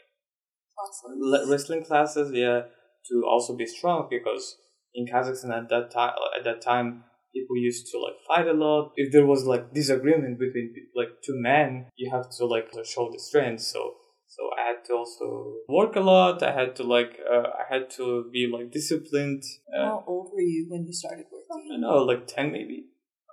classes. 0.77 1.51
wrestling 1.51 1.85
classes 1.85 2.33
yeah 2.33 2.63
to 3.09 3.25
also 3.27 3.57
be 3.57 3.67
strong 3.67 4.09
because 4.11 4.57
in 4.95 5.07
Kazakhstan 5.07 5.57
at 5.57 5.69
that 5.69 5.91
time 5.91 6.15
at 6.37 6.45
that 6.45 6.61
time 6.61 7.05
people 7.35 7.57
used 7.57 7.87
to 7.93 7.99
like 7.99 8.15
fight 8.27 8.47
a 8.49 8.53
lot 8.53 8.93
if 8.97 9.13
there 9.13 9.27
was 9.27 9.45
like 9.45 9.73
disagreement 9.73 10.39
between 10.39 10.75
like 10.95 11.09
two 11.25 11.35
men 11.37 11.87
you 11.97 12.11
have 12.11 12.29
to 12.39 12.47
like 12.47 12.69
show 12.85 13.11
the 13.13 13.19
strength 13.19 13.63
so 13.63 13.95
so 14.29 14.51
I 14.59 14.67
had 14.69 14.85
to 14.87 14.93
also 14.95 15.55
work 15.69 15.97
a 15.97 16.01
lot. 16.01 16.43
I 16.43 16.53
had 16.53 16.77
to 16.77 16.83
like 16.83 17.19
uh, 17.33 17.49
I 17.63 17.73
had 17.73 17.89
to 17.91 18.29
be 18.31 18.47
like 18.53 18.71
disciplined. 18.71 19.43
Uh, 19.73 19.85
How 19.87 20.05
old 20.07 20.33
were 20.35 20.41
you 20.41 20.67
when 20.69 20.85
you 20.85 20.93
started 20.93 21.27
working? 21.33 21.71
I 21.71 21.73
don't 21.73 21.81
know, 21.81 22.03
like 22.03 22.27
ten 22.27 22.53
maybe 22.53 22.87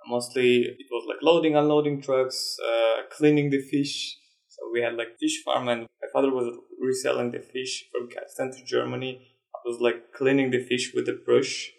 mostly 0.06 0.62
it 0.62 0.86
was 0.90 1.03
loading, 1.24 1.56
unloading 1.56 2.00
trucks, 2.02 2.56
uh, 2.70 3.02
cleaning 3.16 3.50
the 3.50 3.60
fish. 3.60 4.16
So 4.48 4.60
we 4.72 4.80
had 4.82 4.94
like 4.94 5.18
fish 5.18 5.42
farm, 5.44 5.68
and 5.68 5.82
my 6.02 6.08
father 6.12 6.30
was 6.30 6.46
reselling 6.80 7.32
the 7.32 7.40
fish 7.40 7.86
from 7.90 8.08
Kazakhstan 8.08 8.56
to 8.56 8.64
Germany. 8.64 9.12
I 9.54 9.58
was 9.68 9.80
like 9.80 10.12
cleaning 10.12 10.50
the 10.50 10.62
fish 10.62 10.92
with 10.94 11.08
a 11.08 11.18
brush. 11.26 11.72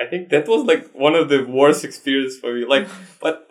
I 0.00 0.08
think 0.08 0.28
that 0.30 0.46
was 0.46 0.64
like 0.64 0.92
one 0.92 1.14
of 1.14 1.28
the 1.28 1.44
worst 1.44 1.84
experience 1.84 2.36
for 2.36 2.54
me. 2.54 2.64
Like, 2.64 2.86
but 3.20 3.48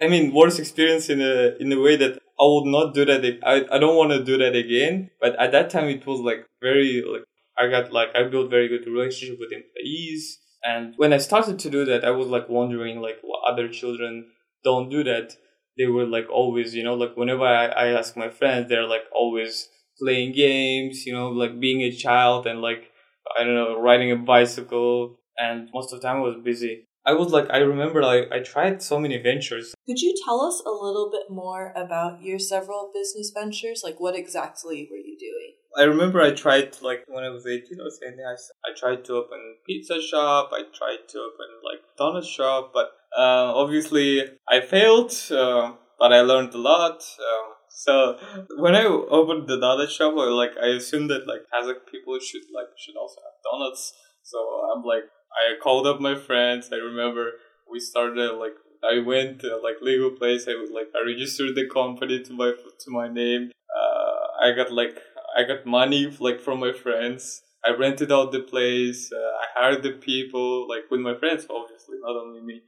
I 0.00 0.08
mean, 0.08 0.34
worst 0.34 0.58
experience 0.58 1.08
in 1.08 1.20
a 1.20 1.56
in 1.58 1.72
a 1.72 1.80
way 1.80 1.96
that 1.96 2.18
I 2.40 2.44
would 2.44 2.66
not 2.66 2.94
do 2.94 3.04
that. 3.04 3.22
I 3.44 3.54
I 3.74 3.78
don't 3.78 3.96
want 3.96 4.10
to 4.12 4.22
do 4.22 4.36
that 4.38 4.54
again. 4.54 5.10
But 5.20 5.38
at 5.38 5.52
that 5.52 5.70
time, 5.70 5.88
it 5.88 6.06
was 6.06 6.20
like 6.20 6.46
very 6.60 7.02
like 7.12 7.24
I 7.58 7.68
got 7.68 7.92
like 7.92 8.10
I 8.14 8.24
built 8.24 8.50
very 8.50 8.68
good 8.68 8.86
relationship 8.86 9.38
with 9.40 9.52
employees. 9.52 10.38
And 10.64 10.94
when 10.96 11.12
I 11.12 11.18
started 11.18 11.58
to 11.60 11.70
do 11.70 11.84
that, 11.86 12.04
I 12.04 12.10
was 12.10 12.28
like 12.28 12.48
wondering 12.48 13.00
like 13.00 13.18
what 13.22 13.40
other 13.50 13.68
children 13.68 14.26
don't 14.64 14.88
do 14.88 15.04
that. 15.04 15.36
They 15.78 15.86
were 15.86 16.06
like 16.06 16.28
always, 16.30 16.74
you 16.74 16.84
know, 16.84 16.94
like 16.94 17.16
whenever 17.16 17.44
I, 17.44 17.66
I 17.66 17.86
ask 17.98 18.16
my 18.16 18.28
friends, 18.28 18.68
they're 18.68 18.86
like 18.86 19.04
always 19.14 19.68
playing 19.98 20.32
games, 20.32 21.06
you 21.06 21.12
know, 21.12 21.28
like 21.28 21.58
being 21.58 21.80
a 21.82 21.92
child 21.92 22.46
and 22.46 22.60
like, 22.60 22.90
I 23.38 23.44
don't 23.44 23.54
know, 23.54 23.80
riding 23.80 24.12
a 24.12 24.16
bicycle. 24.16 25.18
And 25.38 25.68
most 25.72 25.92
of 25.92 26.00
the 26.00 26.06
time 26.06 26.18
I 26.18 26.20
was 26.20 26.36
busy. 26.44 26.86
I 27.04 27.14
was 27.14 27.32
like, 27.32 27.46
I 27.50 27.58
remember, 27.58 28.00
like, 28.00 28.30
I 28.30 28.38
tried 28.38 28.80
so 28.80 29.00
many 29.00 29.18
ventures. 29.18 29.74
Could 29.86 30.00
you 30.00 30.14
tell 30.24 30.40
us 30.40 30.62
a 30.64 30.70
little 30.70 31.10
bit 31.10 31.34
more 31.34 31.72
about 31.74 32.22
your 32.22 32.38
several 32.38 32.92
business 32.94 33.32
ventures? 33.34 33.82
Like, 33.82 33.98
what 33.98 34.14
exactly 34.14 34.86
were 34.88 34.98
you 34.98 35.18
doing? 35.18 35.54
I 35.76 35.82
remember 35.82 36.20
I 36.20 36.30
tried, 36.30 36.80
like, 36.80 37.02
when 37.08 37.24
I 37.24 37.30
was 37.30 37.44
18 37.44 37.80
or 37.80 37.90
something, 37.90 38.24
I, 38.24 38.36
I 38.70 38.78
tried 38.78 39.04
to 39.06 39.14
open 39.14 39.56
pizza 39.66 40.00
shop, 40.00 40.50
I 40.52 40.62
tried 40.72 41.08
to 41.08 41.18
open, 41.18 41.48
like, 41.64 41.80
donut 41.98 42.24
shop, 42.24 42.70
but 42.72 42.92
uh, 43.16 43.52
obviously 43.54 44.22
I 44.48 44.60
failed, 44.60 45.12
uh, 45.30 45.72
but 45.98 46.12
I 46.12 46.20
learned 46.20 46.54
a 46.54 46.58
lot. 46.58 47.02
Um, 47.18 47.52
so 47.68 48.18
when 48.58 48.74
I 48.74 48.84
opened 48.84 49.48
the 49.48 49.56
donut 49.58 49.90
shop, 49.90 50.14
I, 50.16 50.28
like, 50.28 50.52
I 50.62 50.68
assumed 50.68 51.10
that, 51.10 51.26
like, 51.26 51.42
Kazakh 51.52 51.86
people 51.90 52.18
should, 52.20 52.42
like, 52.54 52.68
should 52.76 52.96
also 52.96 53.20
have 53.20 53.42
donuts. 53.50 53.94
So 54.22 54.38
I'm 54.74 54.84
like, 54.84 55.04
I 55.32 55.58
called 55.62 55.86
up 55.86 56.00
my 56.00 56.14
friends. 56.14 56.70
I 56.72 56.76
remember 56.76 57.32
we 57.70 57.80
started 57.80 58.32
like 58.34 58.54
I 58.84 58.98
went 59.00 59.40
to 59.40 59.56
like 59.56 59.76
legal 59.80 60.10
place. 60.10 60.46
I 60.48 60.54
was 60.54 60.70
like 60.70 60.88
I 60.94 61.04
registered 61.06 61.54
the 61.54 61.68
company 61.68 62.22
to 62.22 62.32
my 62.32 62.52
to 62.52 62.90
my 62.90 63.08
name. 63.08 63.50
Uh, 63.74 64.46
I 64.46 64.52
got 64.54 64.70
like 64.72 64.98
I 65.36 65.44
got 65.44 65.64
money 65.66 66.14
like 66.20 66.40
from 66.40 66.60
my 66.60 66.72
friends. 66.72 67.42
I 67.64 67.70
rented 67.70 68.12
out 68.12 68.32
the 68.32 68.40
place. 68.40 69.10
Uh, 69.12 69.16
I 69.42 69.46
hired 69.54 69.82
the 69.82 69.92
people 69.92 70.68
like 70.68 70.90
with 70.90 71.00
my 71.00 71.14
friends, 71.14 71.46
obviously, 71.48 71.96
not 72.02 72.16
only 72.16 72.40
me. 72.42 72.62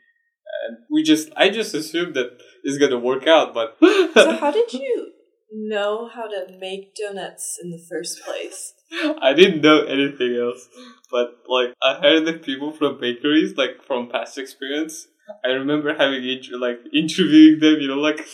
And 0.64 0.78
we 0.90 1.02
just 1.02 1.30
I 1.37 1.50
just 1.50 1.75
assumed 1.75 2.14
that 2.14 2.38
it's 2.62 2.78
gonna 2.78 2.99
work 2.99 3.26
out. 3.26 3.52
But 3.52 3.76
so 4.14 4.37
how 4.37 4.50
did 4.50 4.73
you 4.73 5.12
know 5.52 6.09
how 6.09 6.26
to 6.26 6.47
make 6.59 6.94
donuts 6.94 7.59
in 7.62 7.71
the 7.71 7.78
first 7.90 8.23
place? 8.25 8.73
I 9.21 9.35
didn't 9.35 9.61
know 9.61 9.83
anything 9.83 10.37
else. 10.37 10.68
But 11.11 11.42
like 11.47 11.75
I 11.83 12.00
heard 12.00 12.25
the 12.25 12.35
people 12.35 12.73
from 12.73 12.99
bakeries, 12.99 13.56
like 13.56 13.83
from 13.87 14.09
past 14.09 14.38
experience. 14.38 15.06
I 15.44 15.49
remember 15.49 15.94
having 15.94 16.26
inter- 16.26 16.56
like 16.59 16.80
interviewing 16.92 17.61
them. 17.61 17.76
You 17.80 17.88
know, 17.88 18.00
like 18.00 18.26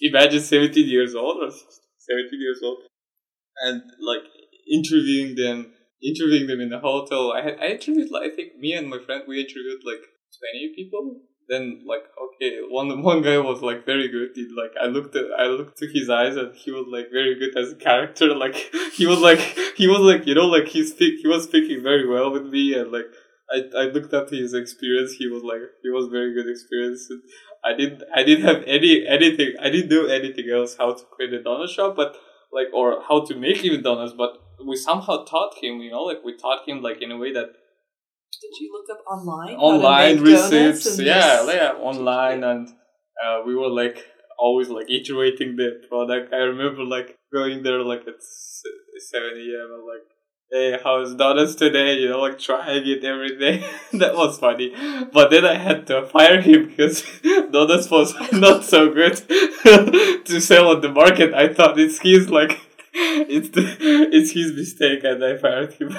imagine 0.00 0.40
seventeen 0.40 0.88
years 0.88 1.14
old 1.14 1.38
or 1.42 1.50
seventeen 1.98 2.40
years 2.40 2.60
old, 2.64 2.78
and 3.62 3.82
like 4.00 4.24
interviewing 4.70 5.36
them, 5.36 5.72
interviewing 6.02 6.48
them 6.48 6.60
in 6.60 6.70
the 6.70 6.80
hotel. 6.80 7.32
I 7.32 7.42
had 7.42 7.58
I 7.60 7.66
interviewed 7.68 8.10
like 8.10 8.32
I 8.32 8.34
think 8.34 8.56
me 8.56 8.72
and 8.72 8.88
my 8.88 8.98
friend 8.98 9.22
we 9.28 9.40
interviewed 9.40 9.82
like 9.84 10.02
twenty 10.38 10.72
people 10.74 11.22
then 11.50 11.82
like 11.86 12.04
okay 12.24 12.60
one 12.68 13.02
one 13.10 13.22
guy 13.22 13.38
was 13.38 13.60
like 13.62 13.84
very 13.84 14.08
good. 14.08 14.30
He, 14.34 14.48
like 14.62 14.72
i 14.80 14.86
looked 14.86 15.16
at 15.16 15.26
i 15.38 15.46
looked 15.46 15.78
to 15.78 15.86
his 15.86 16.08
eyes 16.08 16.36
and 16.36 16.54
he 16.54 16.70
was 16.70 16.86
like 16.88 17.10
very 17.10 17.34
good 17.38 17.56
as 17.58 17.72
a 17.72 17.76
character. 17.76 18.28
Like 18.44 18.56
he 18.94 19.06
was 19.06 19.18
like 19.18 19.40
he 19.76 19.86
was 19.88 20.00
like 20.00 20.26
you 20.26 20.34
know 20.34 20.46
like 20.46 20.68
he 20.68 20.84
speak 20.86 21.20
he 21.20 21.28
was 21.28 21.44
speaking 21.44 21.82
very 21.82 22.08
well 22.08 22.30
with 22.30 22.46
me 22.46 22.74
and 22.74 22.90
like 22.90 23.06
I, 23.52 23.62
I 23.76 23.84
looked 23.86 24.14
up 24.14 24.30
his 24.30 24.54
experience. 24.54 25.14
He 25.14 25.26
was 25.26 25.42
like 25.42 25.62
he 25.82 25.90
was 25.90 26.06
very 26.06 26.32
good 26.32 26.48
experience. 26.48 27.08
And 27.10 27.22
i 27.64 27.74
didn't 27.74 28.02
i 28.14 28.22
didn't 28.22 28.44
have 28.44 28.62
any 28.66 29.06
anything 29.06 29.52
i 29.60 29.68
didn't 29.68 29.90
do 29.90 30.06
anything 30.06 30.50
else 30.50 30.76
how 30.78 30.92
to 30.92 31.04
create 31.10 31.32
a 31.34 31.42
donut 31.42 31.68
shop 31.68 31.94
but 31.96 32.16
like 32.52 32.68
or 32.72 33.02
how 33.08 33.24
to 33.24 33.34
make 33.34 33.64
even 33.64 33.82
donuts 33.82 34.12
but 34.12 34.38
we 34.66 34.76
somehow 34.76 35.24
taught 35.24 35.54
him 35.62 35.80
you 35.80 35.90
know 35.90 36.02
like 36.02 36.24
we 36.24 36.36
taught 36.36 36.66
him 36.68 36.82
like 36.82 37.02
in 37.02 37.10
a 37.10 37.16
way 37.16 37.32
that 37.32 37.50
did 38.40 38.52
you 38.58 38.72
look 38.72 38.98
up 38.98 39.04
online? 39.06 39.56
Online 39.56 40.20
receipts, 40.20 40.98
yeah, 40.98 41.44
yeah, 41.46 41.72
online, 41.72 42.42
and 42.42 42.68
uh, 43.24 43.42
we 43.46 43.54
were 43.54 43.68
like 43.68 44.06
always 44.38 44.68
like 44.68 44.90
iterating 44.90 45.56
the 45.56 45.82
product. 45.88 46.32
I 46.32 46.38
remember 46.38 46.82
like 46.82 47.18
going 47.32 47.62
there 47.62 47.82
like 47.82 48.00
at 48.00 48.14
seven 48.98 49.32
a.m. 49.36 49.68
and 49.74 49.86
like, 49.86 50.06
hey, 50.50 50.78
how's 50.82 51.14
donuts 51.14 51.54
today? 51.54 51.98
You 51.98 52.08
know, 52.08 52.20
like 52.20 52.38
trying 52.38 52.86
it 52.86 53.04
every 53.04 53.38
day. 53.38 53.58
that 53.92 54.14
was 54.16 54.38
funny, 54.38 54.74
but 55.12 55.30
then 55.30 55.44
I 55.44 55.56
had 55.56 55.86
to 55.88 56.06
fire 56.06 56.40
him 56.40 56.68
because 56.68 57.04
donuts 57.52 57.90
was 57.90 58.14
not 58.32 58.64
so 58.64 58.92
good 58.92 59.16
to 60.24 60.40
sell 60.40 60.68
on 60.68 60.80
the 60.80 60.90
market. 60.90 61.34
I 61.34 61.52
thought 61.52 61.78
it's 61.78 62.00
his 62.00 62.30
like 62.30 62.58
it's 62.94 63.50
the, 63.50 63.62
it's 64.12 64.32
his 64.32 64.52
mistake, 64.52 65.04
and 65.04 65.22
I 65.22 65.36
fired 65.36 65.74
him. 65.74 65.96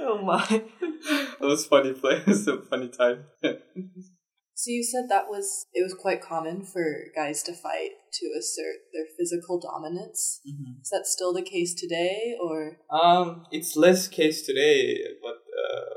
Oh 0.00 0.18
my. 0.22 0.44
it 0.82 1.40
was 1.40 1.66
funny 1.66 1.92
play. 1.92 2.16
It 2.26 2.26
was 2.26 2.48
a 2.48 2.62
funny 2.62 2.88
time. 2.88 3.24
so 3.42 4.70
you 4.70 4.82
said 4.82 5.08
that 5.08 5.28
was 5.28 5.66
it 5.72 5.82
was 5.82 5.94
quite 5.94 6.20
common 6.22 6.64
for 6.64 6.84
guys 7.14 7.42
to 7.44 7.52
fight 7.52 7.90
to 8.12 8.26
assert 8.38 8.76
their 8.92 9.06
physical 9.18 9.60
dominance. 9.60 10.40
Mm-hmm. 10.46 10.80
Is 10.82 10.90
that 10.90 11.06
still 11.06 11.32
the 11.32 11.42
case 11.42 11.74
today, 11.74 12.36
or? 12.40 12.78
Um, 12.90 13.44
it's 13.50 13.76
less 13.76 14.08
case 14.08 14.46
today, 14.46 14.98
but 15.22 15.36
uh, 15.36 15.94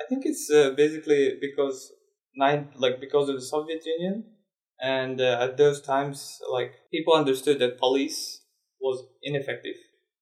I 0.00 0.08
think 0.08 0.24
it's 0.26 0.50
uh, 0.50 0.70
basically 0.76 1.34
because 1.40 1.92
nine 2.36 2.70
like 2.76 3.00
because 3.00 3.28
of 3.28 3.36
the 3.36 3.42
Soviet 3.42 3.84
Union, 3.84 4.24
and 4.80 5.20
uh, 5.20 5.38
at 5.40 5.56
those 5.56 5.80
times, 5.80 6.38
like 6.50 6.72
people 6.90 7.14
understood 7.14 7.58
that 7.60 7.78
police 7.78 8.42
was 8.80 9.04
ineffective. 9.22 9.76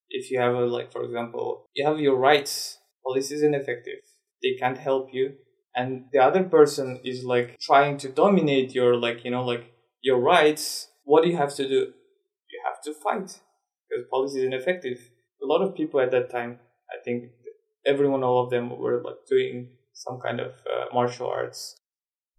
If 0.08 0.30
you 0.30 0.38
have 0.40 0.54
a 0.54 0.66
like, 0.66 0.92
for 0.92 1.02
example, 1.02 1.68
you 1.74 1.86
have 1.86 1.98
your 1.98 2.16
rights 2.16 2.78
police 3.04 3.30
is 3.30 3.42
ineffective. 3.42 4.00
They 4.42 4.54
can't 4.59 4.78
help 4.78 5.09
you. 5.12 5.35
And 5.75 6.06
the 6.12 6.18
other 6.18 6.44
person 6.44 7.00
is 7.04 7.25
like 7.25 7.59
trying 7.61 7.97
to 7.99 8.09
dominate 8.09 8.75
your 8.75 8.97
like 8.97 9.25
you 9.25 9.30
know 9.30 9.44
like 9.44 9.73
your 10.02 10.18
rights. 10.18 10.88
What 11.04 11.23
do 11.25 11.30
you 11.30 11.37
have 11.37 11.54
to 11.56 11.68
do? 11.68 11.92
You 12.52 12.61
have 12.66 12.82
to 12.85 12.92
fight 12.92 13.40
because 13.88 14.06
police 14.11 14.35
is 14.35 14.44
ineffective. 14.44 14.99
A 15.42 15.47
lot 15.47 15.62
of 15.62 15.75
people 15.75 16.00
at 16.00 16.11
that 16.12 16.30
time 16.30 16.61
i 16.92 17.02
think 17.04 17.30
everyone 17.87 18.23
all 18.23 18.44
of 18.44 18.50
them 18.50 18.71
were 18.78 19.02
like 19.02 19.21
doing 19.28 19.68
some 19.94 20.21
kind 20.21 20.40
of 20.40 20.52
uh, 20.73 20.85
martial 20.92 21.26
arts. 21.26 21.76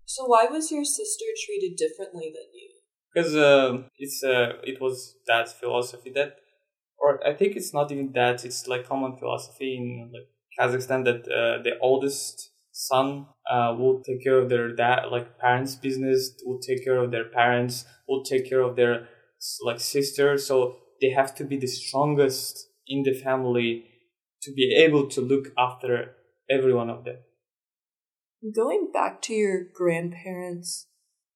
So 0.05 0.25
why 0.25 0.45
was 0.45 0.71
your 0.71 0.85
sister 0.85 1.25
treated 1.45 1.75
differently 1.75 2.31
than 2.35 2.49
you? 2.53 2.69
Because 3.13 3.35
uh, 3.35 3.83
it's 3.97 4.23
uh, 4.23 4.53
it 4.63 4.79
was 4.79 5.15
that 5.27 5.49
philosophy 5.49 6.11
that 6.15 6.37
or 7.03 7.19
i 7.27 7.33
think 7.33 7.55
it's 7.55 7.73
not 7.73 7.91
even 7.91 8.11
that 8.13 8.45
it's 8.45 8.67
like 8.67 8.87
common 8.87 9.15
philosophy 9.17 9.75
in 9.77 10.09
like 10.13 10.29
Kazakhstan 10.59 11.05
that 11.05 11.21
uh, 11.27 11.61
the 11.63 11.77
oldest 11.81 12.51
son 12.71 13.27
uh, 13.49 13.75
will 13.77 14.01
take 14.01 14.23
care 14.23 14.39
of 14.39 14.49
their 14.49 14.75
dad, 14.75 15.05
like 15.11 15.39
parents' 15.39 15.75
business, 15.75 16.33
will 16.45 16.59
take 16.59 16.83
care 16.83 16.97
of 16.97 17.11
their 17.11 17.25
parents, 17.25 17.85
will 18.07 18.23
take 18.23 18.49
care 18.49 18.61
of 18.61 18.75
their 18.75 19.07
like 19.63 19.79
sister. 19.79 20.37
So 20.37 20.77
they 21.01 21.09
have 21.09 21.35
to 21.35 21.43
be 21.43 21.57
the 21.57 21.67
strongest 21.67 22.67
in 22.87 23.03
the 23.03 23.13
family 23.13 23.85
to 24.41 24.51
be 24.53 24.73
able 24.75 25.07
to 25.09 25.21
look 25.21 25.51
after 25.57 26.15
every 26.49 26.73
one 26.73 26.89
of 26.89 27.05
them. 27.05 27.17
Going 28.53 28.89
back 28.91 29.21
to 29.23 29.33
your 29.33 29.63
grandparents, 29.73 30.87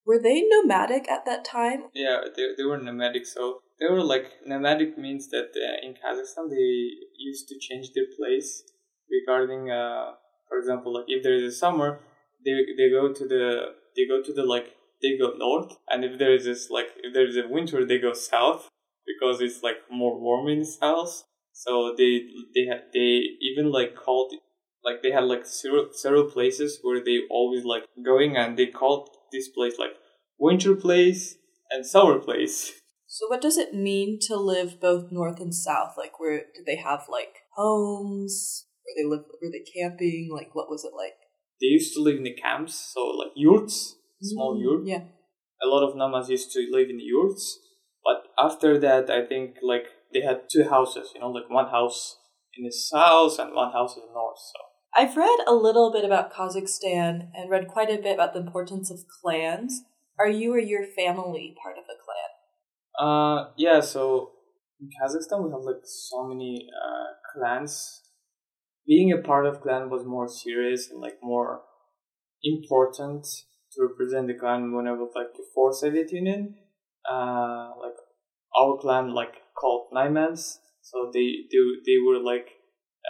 were 0.05 0.21
they 0.21 0.43
nomadic 0.47 1.09
at 1.09 1.25
that 1.25 1.45
time? 1.45 1.85
Yeah, 1.93 2.21
they, 2.35 2.49
they 2.57 2.63
were 2.63 2.77
nomadic. 2.77 3.25
So 3.25 3.61
they 3.79 3.85
were 3.89 4.03
like 4.03 4.25
nomadic 4.45 4.97
means 4.97 5.29
that 5.29 5.51
uh, 5.55 5.85
in 5.85 5.93
Kazakhstan 5.93 6.49
they 6.49 6.91
used 7.17 7.47
to 7.47 7.55
change 7.59 7.91
their 7.93 8.07
place 8.17 8.63
regarding 9.09 9.69
uh 9.71 10.11
for 10.47 10.57
example 10.57 10.93
like 10.93 11.05
if 11.07 11.23
there 11.23 11.35
is 11.35 11.53
a 11.53 11.55
summer 11.55 11.99
they 12.45 12.53
they 12.77 12.89
go 12.89 13.13
to 13.13 13.27
the 13.27 13.73
they 13.95 14.05
go 14.07 14.21
to 14.21 14.33
the 14.33 14.43
like 14.43 14.75
they 15.01 15.17
go 15.17 15.33
north 15.37 15.77
and 15.89 16.03
if 16.03 16.17
there 16.17 16.33
is 16.33 16.45
this 16.45 16.69
like 16.69 16.87
if 17.03 17.13
there 17.13 17.27
is 17.27 17.37
a 17.37 17.47
winter 17.47 17.85
they 17.85 17.99
go 17.99 18.13
south 18.13 18.69
because 19.05 19.41
it's 19.41 19.63
like 19.63 19.77
more 19.89 20.19
warm 20.19 20.47
in 20.47 20.59
the 20.59 20.65
south 20.65 21.23
so 21.53 21.93
they 21.97 22.21
they 22.53 22.65
had 22.65 22.83
they 22.93 23.21
even 23.41 23.71
like 23.71 23.95
called 23.95 24.33
like 24.83 25.01
they 25.03 25.11
had 25.11 25.25
like 25.25 25.45
several 25.45 25.89
several 25.91 26.25
places 26.25 26.79
where 26.81 27.03
they 27.03 27.19
always 27.29 27.65
like 27.65 27.83
going 28.05 28.37
and 28.37 28.57
they 28.57 28.67
called 28.67 29.09
this 29.31 29.49
place 29.49 29.77
like 29.77 29.95
winter 30.39 30.75
place 30.75 31.35
and 31.69 31.85
summer 31.85 32.19
place. 32.19 32.71
So 33.09 33.25
what 33.29 33.39
does 33.39 33.55
it 33.57 33.73
mean 33.73 34.19
to 34.27 34.35
live 34.35 34.81
both 34.81 35.13
north 35.13 35.39
and 35.39 35.55
south? 35.55 35.93
Like 35.97 36.19
where 36.19 36.39
do 36.53 36.61
they 36.65 36.75
have 36.75 37.05
like 37.09 37.35
homes 37.55 38.66
were 38.87 38.95
they 38.95 39.07
live? 39.07 39.25
Were 39.41 39.51
they 39.51 39.65
camping? 39.67 40.29
Like, 40.31 40.55
what 40.55 40.69
was 40.69 40.83
it 40.85 40.95
like? 40.95 41.17
They 41.59 41.67
used 41.67 41.93
to 41.95 42.01
live 42.01 42.17
in 42.17 42.23
the 42.23 42.35
camps, 42.35 42.91
so 42.93 43.05
like 43.05 43.31
yurts, 43.35 43.95
small 44.21 44.55
mm, 44.55 44.61
yurt. 44.63 44.87
Yeah. 44.87 45.03
A 45.61 45.67
lot 45.67 45.83
of 45.83 45.95
namas 45.95 46.29
used 46.29 46.51
to 46.51 46.67
live 46.71 46.89
in 46.89 46.99
yurts, 46.99 47.59
but 48.03 48.23
after 48.37 48.79
that, 48.79 49.09
I 49.09 49.25
think 49.25 49.55
like 49.61 49.85
they 50.13 50.21
had 50.21 50.41
two 50.51 50.69
houses. 50.69 51.11
You 51.13 51.21
know, 51.21 51.29
like 51.29 51.49
one 51.49 51.69
house 51.69 52.17
in 52.57 52.63
the 52.63 52.71
south 52.71 53.39
and 53.39 53.53
one 53.53 53.71
house 53.71 53.95
in 53.95 54.03
the 54.07 54.13
north. 54.13 54.37
So. 54.37 54.59
I've 54.95 55.17
read 55.17 55.39
a 55.47 55.53
little 55.53 55.91
bit 55.91 56.05
about 56.05 56.33
Kazakhstan 56.33 57.29
and 57.35 57.49
read 57.49 57.67
quite 57.67 57.89
a 57.89 58.01
bit 58.01 58.15
about 58.15 58.33
the 58.33 58.39
importance 58.39 58.89
of 58.89 58.99
clans. 59.21 59.81
Are 60.17 60.29
you 60.29 60.53
or 60.53 60.59
your 60.59 60.85
family 60.85 61.55
part 61.61 61.77
of 61.77 61.83
a 61.83 61.97
clan? 62.01 63.07
Uh, 63.07 63.51
yeah. 63.57 63.79
So 63.81 64.31
in 64.79 64.89
Kazakhstan, 64.89 65.43
we 65.43 65.51
have 65.51 65.61
like 65.61 65.83
so 65.83 66.25
many 66.25 66.67
uh, 66.73 67.05
clans 67.33 68.01
being 68.87 69.11
a 69.11 69.21
part 69.21 69.45
of 69.45 69.61
clan 69.61 69.89
was 69.89 70.05
more 70.05 70.27
serious 70.27 70.89
and 70.89 71.01
like 71.01 71.17
more 71.21 71.61
important 72.43 73.25
to 73.73 73.87
represent 73.87 74.27
the 74.27 74.33
clan 74.33 74.71
when 74.71 74.87
I 74.87 74.93
was 74.93 75.11
like 75.15 75.35
before 75.35 75.73
Soviet 75.73 76.11
Union. 76.11 76.55
Uh, 77.09 77.71
like 77.79 77.97
our 78.57 78.77
clan 78.77 79.13
like 79.13 79.35
called 79.59 79.87
Naimans, 79.93 80.57
so 80.81 81.09
they 81.13 81.47
they 81.51 81.59
they 81.85 81.97
were 82.05 82.19
like 82.19 82.49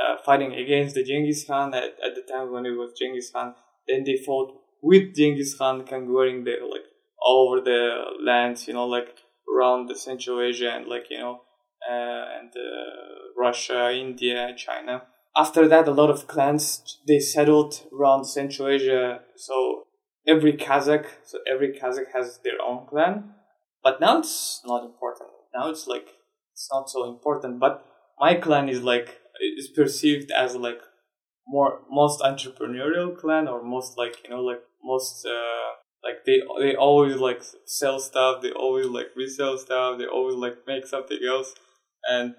uh, 0.02 0.18
fighting 0.24 0.54
against 0.54 0.96
the 0.96 1.04
Genghis 1.04 1.46
Khan 1.46 1.74
at, 1.74 1.96
at 2.06 2.16
the 2.16 2.22
time 2.32 2.52
when 2.52 2.66
it 2.66 2.72
was 2.72 2.94
Genghis 3.00 3.32
Khan. 3.32 3.56
then 3.88 4.04
they 4.04 4.18
fought 4.18 4.54
with 4.82 5.16
Genghis 5.16 5.56
Khan 5.58 5.86
conquering 5.86 6.44
the 6.44 6.58
like 6.70 6.86
all 7.20 7.50
over 7.50 7.62
the 7.62 8.04
lands, 8.24 8.68
you 8.68 8.74
know, 8.74 8.86
like 8.86 9.10
around 9.52 9.88
the 9.88 9.96
Central 9.96 10.42
Asia 10.42 10.72
and 10.72 10.88
like 10.88 11.10
you 11.10 11.18
know, 11.18 11.42
uh, 11.90 12.26
and 12.40 12.52
uh, 12.56 13.32
Russia, 13.38 13.92
India, 13.94 14.54
China. 14.56 15.04
After 15.38 15.68
that, 15.68 15.88
a 15.88 15.92
lot 15.92 16.10
of 16.10 16.28
clans 16.28 17.00
they 17.08 17.20
settled 17.20 17.84
around 17.94 18.26
Central 18.26 18.68
Asia. 18.70 19.22
So 19.36 19.84
every 20.28 20.54
Kazakh, 20.54 21.06
so 21.26 21.40
every 21.52 21.74
Kazakh 21.74 22.12
has 22.14 22.40
their 22.44 22.62
own 22.66 22.88
clan. 22.88 23.36
But 23.84 24.02
now 24.02 24.20
it's 24.20 24.62
not 24.66 24.84
important. 24.84 25.30
Now 25.54 25.70
it's 25.70 25.88
like 25.88 26.08
it's 26.54 26.68
not 26.72 26.90
so 26.90 27.08
important. 27.08 27.60
But 27.60 27.86
my 28.20 28.34
clan 28.36 28.68
is 28.68 28.82
like 28.82 29.20
is 29.58 29.68
perceived 29.68 30.32
as 30.32 30.56
like 30.56 30.82
more 31.48 31.82
most 31.90 32.22
entrepreneurial 32.22 33.16
clan 33.18 33.48
or 33.48 33.64
most 33.64 33.98
like 33.98 34.24
you 34.24 34.30
know 34.30 34.42
like 34.42 34.62
most 34.84 35.26
uh 35.26 35.70
like 36.04 36.26
they 36.26 36.42
they 36.60 36.76
always 36.76 37.18
like 37.18 37.42
sell 37.66 38.00
stuff 38.00 38.42
they 38.42 38.52
always 38.52 38.88
like 38.88 39.08
resell 39.16 39.58
stuff 39.58 39.98
they 39.98 40.06
always 40.06 40.36
like 40.36 40.58
make 40.68 40.86
something 40.86 41.20
else 41.28 41.54
and 42.10 42.36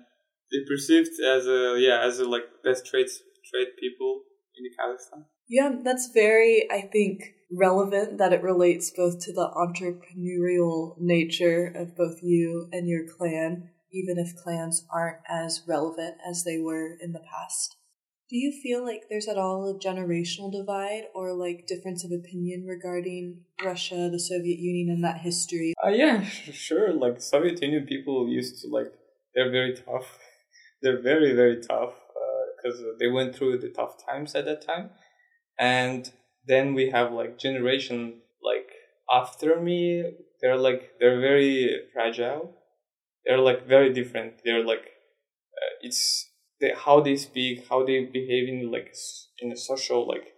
they 0.51 0.59
perceived 0.69 1.11
as 1.27 1.47
a 1.47 1.77
yeah 1.79 2.01
as 2.03 2.19
a 2.19 2.29
like 2.29 2.45
best 2.65 2.87
trade 2.87 3.09
trade 3.51 3.69
people 3.79 4.23
in 4.57 4.65
the 4.65 4.71
Kazakhstan. 4.71 5.25
Yeah, 5.49 5.77
that's 5.83 6.11
very 6.13 6.71
I 6.71 6.83
think 6.83 7.35
relevant 7.51 8.19
that 8.19 8.33
it 8.33 8.43
relates 8.43 8.91
both 8.91 9.21
to 9.21 9.33
the 9.33 9.49
entrepreneurial 9.57 10.99
nature 10.99 11.73
of 11.75 11.97
both 11.97 12.23
you 12.23 12.69
and 12.73 12.87
your 12.89 13.07
clan, 13.07 13.71
even 13.93 14.19
if 14.19 14.37
clans 14.37 14.87
aren't 14.93 15.23
as 15.29 15.63
relevant 15.67 16.17
as 16.29 16.45
they 16.45 16.59
were 16.59 16.97
in 17.01 17.13
the 17.13 17.23
past. 17.33 17.77
Do 18.29 18.37
you 18.37 18.53
feel 18.53 18.85
like 18.85 19.05
there's 19.09 19.27
at 19.27 19.39
all 19.39 19.67
a 19.71 19.79
generational 19.79 20.53
divide 20.53 21.05
or 21.15 21.33
like 21.33 21.67
difference 21.67 22.05
of 22.05 22.11
opinion 22.13 22.67
regarding 22.67 23.41
Russia, 23.65 24.11
the 24.13 24.21
Soviet 24.21 24.59
Union, 24.59 24.91
and 24.91 25.03
that 25.03 25.23
history? 25.23 25.73
Uh, 25.83 25.89
yeah, 25.89 26.23
sure. 26.23 26.93
Like 26.93 27.23
Soviet 27.23 27.63
Union 27.63 27.87
people 27.87 28.29
used 28.29 28.61
to 28.61 28.69
like 28.69 28.93
they're 29.35 29.51
very 29.51 29.75
tough. 29.75 30.19
They're 30.83 31.01
very 31.01 31.35
very 31.35 31.61
tough 31.61 31.95
because 32.57 32.81
uh, 32.81 32.93
they 32.99 33.09
went 33.09 33.35
through 33.35 33.59
the 33.59 33.69
tough 33.69 33.95
times 34.05 34.35
at 34.35 34.45
that 34.45 34.63
time, 34.63 34.91
and 35.59 36.11
then 36.47 36.75
we 36.75 36.91
have 36.91 37.13
like 37.13 37.39
generation 37.39 38.21
like 38.43 38.71
after 39.11 39.61
me. 39.61 40.05
They're 40.41 40.57
like 40.57 40.93
they're 41.01 41.21
very 41.21 41.81
fragile. 41.93 42.55
They're 43.25 43.39
like 43.39 43.67
very 43.67 43.93
different. 43.93 44.35
They're 44.45 44.65
like 44.65 44.87
uh, 45.57 45.75
it's 45.83 46.31
they, 46.61 46.73
how 46.77 47.01
they 47.01 47.17
speak, 47.17 47.67
how 47.69 47.85
they 47.85 48.05
behave 48.05 48.49
in 48.49 48.71
like 48.71 48.95
in 49.41 49.53
a 49.53 49.57
social 49.57 50.07
like 50.07 50.33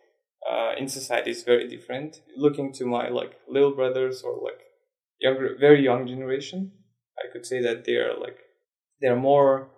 uh, 0.51 0.73
in 0.79 0.89
society 0.89 1.31
is 1.31 1.43
very 1.43 1.69
different. 1.69 2.23
Looking 2.37 2.73
to 2.75 2.87
my 2.87 3.09
like 3.09 3.37
little 3.49 3.73
brothers 3.73 4.23
or 4.23 4.41
like 4.43 4.61
younger, 5.21 5.57
very 5.59 5.83
young 5.85 6.07
generation, 6.07 6.73
I 7.19 7.31
could 7.33 7.47
say 7.47 7.61
that 7.63 7.85
they 7.85 7.97
are 7.97 8.19
like 8.19 8.39
they're 9.01 9.17
more 9.17 9.69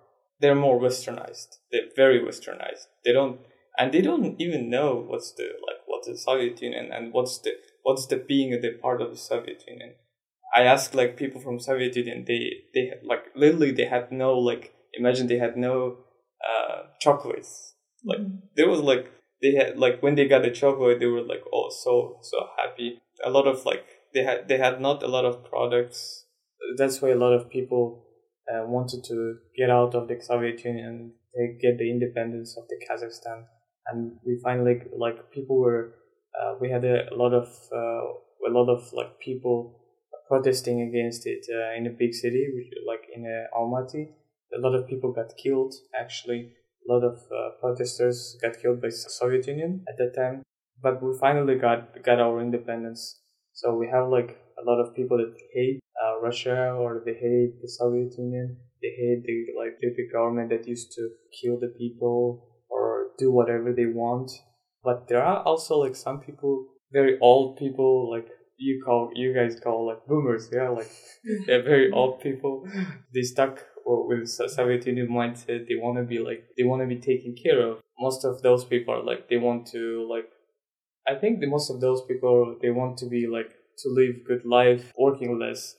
they're 0.43 0.55
more 0.57 0.79
westernized. 0.79 1.59
They're 1.71 1.89
very 1.97 2.21
westernized. 2.21 2.87
They 3.05 3.13
don't 3.13 3.41
and 3.79 3.93
they 3.93 4.03
don't 4.03 4.39
even 4.39 4.69
know 4.69 5.03
what's 5.09 5.33
the 5.33 5.45
like 5.67 5.81
what's 5.87 6.09
the 6.09 6.17
Soviet 6.17 6.61
Union 6.61 6.91
and 6.93 7.13
what's 7.13 7.39
the 7.39 7.53
what's 7.83 8.07
the 8.07 8.17
being 8.17 8.53
a 8.53 8.61
the 8.61 8.73
part 8.73 9.01
of 9.01 9.11
the 9.11 9.17
Soviet 9.17 9.65
Union. 9.67 9.95
I 10.55 10.65
asked 10.65 10.95
like 10.95 11.17
people 11.17 11.41
from 11.41 11.59
Soviet 11.59 11.97
Union, 11.97 12.25
they 12.27 12.51
they 12.75 12.87
had, 12.89 12.99
like 13.05 13.25
literally 13.35 13.71
they 13.71 13.87
had 13.87 14.13
no 14.13 14.37
like 14.39 14.75
imagine 14.93 15.29
they 15.29 15.39
had 15.39 15.57
no 15.57 15.99
uh, 16.47 16.83
chocolates. 17.01 17.75
Like 18.05 18.19
mm-hmm. 18.19 18.47
there 18.57 18.69
was 18.69 18.81
like 18.81 19.11
they 19.41 19.55
had 19.55 19.79
like 19.79 20.03
when 20.03 20.17
they 20.17 20.29
got 20.29 20.43
the 20.43 20.51
chocolate, 20.51 20.99
they 20.99 21.07
were 21.07 21.23
like 21.23 21.45
oh 21.53 21.71
so 21.71 22.19
so 22.23 22.49
happy. 22.59 23.01
A 23.25 23.31
lot 23.31 23.47
of 23.47 23.65
like 23.65 23.85
they 24.13 24.25
had 24.25 24.49
they 24.49 24.59
had 24.59 24.81
not 24.81 25.03
a 25.05 25.09
lot 25.09 25.25
of 25.25 25.45
products. 25.45 26.27
That's 26.77 27.01
why 27.01 27.11
a 27.11 27.17
lot 27.17 27.33
of 27.33 27.49
people 27.49 28.05
uh, 28.51 28.65
wanted 28.67 29.05
to 29.05 29.37
get 29.57 29.71
out 29.71 29.95
of 29.95 30.09
the 30.09 30.19
Soviet 30.21 30.65
Union, 30.65 31.13
they 31.35 31.59
get 31.61 31.79
the 31.79 31.91
independence 31.91 32.57
of 32.57 32.65
the 32.69 32.77
Kazakhstan, 32.87 33.45
and 33.87 34.17
we 34.25 34.41
finally 34.43 34.81
like 34.97 35.31
people 35.33 35.59
were 35.59 35.95
uh, 36.39 36.55
we 36.61 36.71
had 36.71 36.85
a, 36.85 37.09
lot 37.13 37.33
of 37.33 37.47
uh, 37.73 38.49
a 38.49 38.51
lot 38.51 38.69
of 38.69 38.93
like 38.93 39.19
people 39.21 39.79
protesting 40.29 40.83
against 40.83 41.27
it 41.27 41.45
uh, 41.53 41.77
in 41.77 41.87
a 41.87 41.91
big 41.91 42.15
city, 42.15 42.47
like 42.87 43.05
in 43.15 43.27
uh, 43.27 43.57
Almaty. 43.59 44.09
A 44.57 44.61
lot 44.61 44.75
of 44.75 44.87
people 44.87 45.13
got 45.13 45.37
killed 45.37 45.75
actually. 45.99 46.53
A 46.89 46.93
lot 46.93 47.05
of 47.05 47.19
uh, 47.31 47.51
protesters 47.61 48.37
got 48.43 48.61
killed 48.61 48.83
by 48.83 48.89
the 48.89 48.93
soviet 48.93 49.47
union 49.47 49.85
at 49.89 49.97
that 49.99 50.15
time. 50.15 50.43
But 50.83 51.03
we 51.03 51.17
finally 51.19 51.57
got 51.57 52.03
got 52.03 52.19
our 52.19 52.41
independence. 52.41 53.21
So 53.53 53.77
we 53.77 53.89
have 53.89 54.09
like 54.09 54.39
a 54.59 54.65
lot 54.69 54.81
of 54.81 54.95
people 54.95 55.19
that 55.19 55.35
hate 55.55 55.81
uh, 56.03 56.21
russia 56.21 56.73
or 56.73 57.03
they 57.05 57.15
hate 57.15 57.61
the 57.63 57.69
soviet 57.69 58.13
union 58.19 58.57
they 58.83 58.93
hate 59.03 59.23
the 59.25 59.47
like 59.59 59.79
the, 59.81 60.09
government 60.13 60.51
that 60.51 60.67
used 60.67 60.93
to 60.93 61.11
kill 61.41 61.59
the 61.59 61.73
people 61.79 62.49
or 62.69 63.09
do 63.19 63.31
whatever 63.31 63.73
they 63.73 63.87
want 63.87 64.31
but 64.83 65.09
there 65.09 65.23
are 65.23 65.43
also 65.45 65.77
like 65.77 65.97
some 65.97 66.21
people 66.21 66.67
very 66.93 67.19
old 67.21 67.57
people 67.57 68.11
like 68.11 68.29
you 68.59 68.83
call 68.85 69.11
you 69.15 69.35
guys 69.35 69.59
call 69.61 69.87
like 69.87 70.05
boomers 70.07 70.49
yeah 70.53 70.69
like 70.69 70.91
they're 71.47 71.63
very 71.63 71.91
old 71.91 72.21
people 72.21 72.67
they 73.15 73.23
stuck 73.23 73.65
with 73.85 74.29
Soviet 74.29 74.87
Union 74.87 75.09
mindset, 75.09 75.69
they 75.69 75.77
want 75.77 75.99
to 75.99 76.05
be 76.05 76.19
like 76.19 76.45
they 76.57 76.65
want 76.65 76.83
to 76.83 76.87
be 76.87 77.01
taken 77.01 77.35
care 77.35 77.61
of. 77.61 77.81
Most 77.99 78.25
of 78.25 78.43
those 78.43 78.65
people 78.65 78.95
are 78.95 79.03
like 79.03 79.29
they 79.29 79.37
want 79.37 79.67
to 79.69 80.07
like. 80.11 80.29
I 81.07 81.19
think 81.19 81.41
the 81.41 81.47
most 81.47 81.71
of 81.71 81.81
those 81.81 82.03
people 82.03 82.57
they 82.63 82.71
want 82.71 82.99
to 82.99 83.07
be 83.07 83.27
like 83.27 83.53
to 83.79 83.89
live 83.89 84.25
good 84.27 84.45
life, 84.45 84.93
working 84.97 85.39
less, 85.39 85.75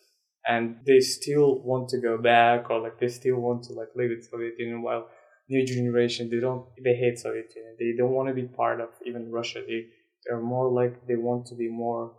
and 0.48 0.78
they 0.86 1.00
still 1.00 1.60
want 1.62 1.90
to 1.90 2.00
go 2.00 2.18
back 2.18 2.70
or 2.70 2.80
like 2.82 3.00
they 3.00 3.08
still 3.08 3.38
want 3.38 3.64
to 3.64 3.74
like 3.74 3.90
live 3.96 4.12
in 4.12 4.22
Soviet 4.22 4.54
Union. 4.58 4.82
While 4.82 5.08
new 5.50 5.66
generation 5.66 6.30
they 6.30 6.40
don't 6.40 6.66
they 6.84 6.96
hate 6.96 7.20
Soviet 7.20 7.54
Union. 7.56 7.76
They 7.80 7.94
don't 7.98 8.12
want 8.12 8.30
to 8.30 8.34
be 8.34 8.44
part 8.44 8.82
of 8.82 8.90
even 9.06 9.32
Russia. 9.32 9.62
They 9.66 9.88
they're 10.26 10.42
more 10.42 10.72
like 10.72 11.08
they 11.08 11.16
want 11.16 11.48
to 11.48 11.56
be 11.56 11.70
more 11.70 12.14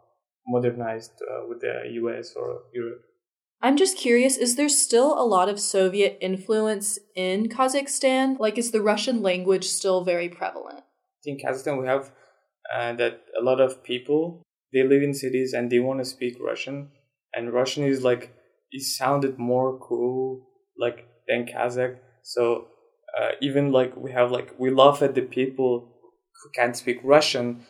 modernized 0.46 1.22
uh, 1.22 1.46
with 1.48 1.60
the 1.60 1.82
U.S. 2.02 2.34
or 2.36 2.62
Europe. 2.72 3.02
I'm 3.62 3.78
just 3.78 3.96
curious, 3.96 4.36
is 4.36 4.56
there 4.56 4.68
still 4.68 5.18
a 5.18 5.24
lot 5.24 5.48
of 5.48 5.58
Soviet 5.58 6.18
influence 6.20 6.98
in 7.16 7.48
Kazakhstan? 7.48 8.38
Like, 8.38 8.58
is 8.58 8.72
the 8.72 8.82
Russian 8.82 9.22
language 9.22 9.64
still 9.64 10.04
very 10.04 10.28
prevalent? 10.28 10.84
In 11.24 11.38
Kazakhstan, 11.38 11.80
we 11.80 11.86
have 11.86 12.12
uh, 12.74 12.92
that 12.94 13.22
a 13.40 13.42
lot 13.42 13.62
of 13.62 13.82
people, 13.82 14.42
they 14.74 14.82
live 14.82 15.02
in 15.02 15.14
cities 15.14 15.54
and 15.54 15.70
they 15.70 15.78
want 15.78 16.00
to 16.00 16.04
speak 16.04 16.36
Russian. 16.38 16.90
And 17.36 17.52
Russian 17.52 17.84
is 17.84 18.02
like, 18.02 18.32
it 18.70 18.82
sounded 18.82 19.38
more 19.38 19.78
cool, 19.78 20.46
like, 20.78 21.06
than 21.28 21.46
Kazakh. 21.46 21.96
So, 22.22 22.66
uh, 23.18 23.32
even 23.40 23.72
like, 23.72 23.96
we 23.96 24.12
have 24.12 24.30
like, 24.30 24.54
we 24.58 24.70
laugh 24.70 25.02
at 25.02 25.14
the 25.14 25.22
people 25.22 25.88
who 26.42 26.50
can't 26.54 26.76
speak 26.76 27.00
Russian. 27.02 27.64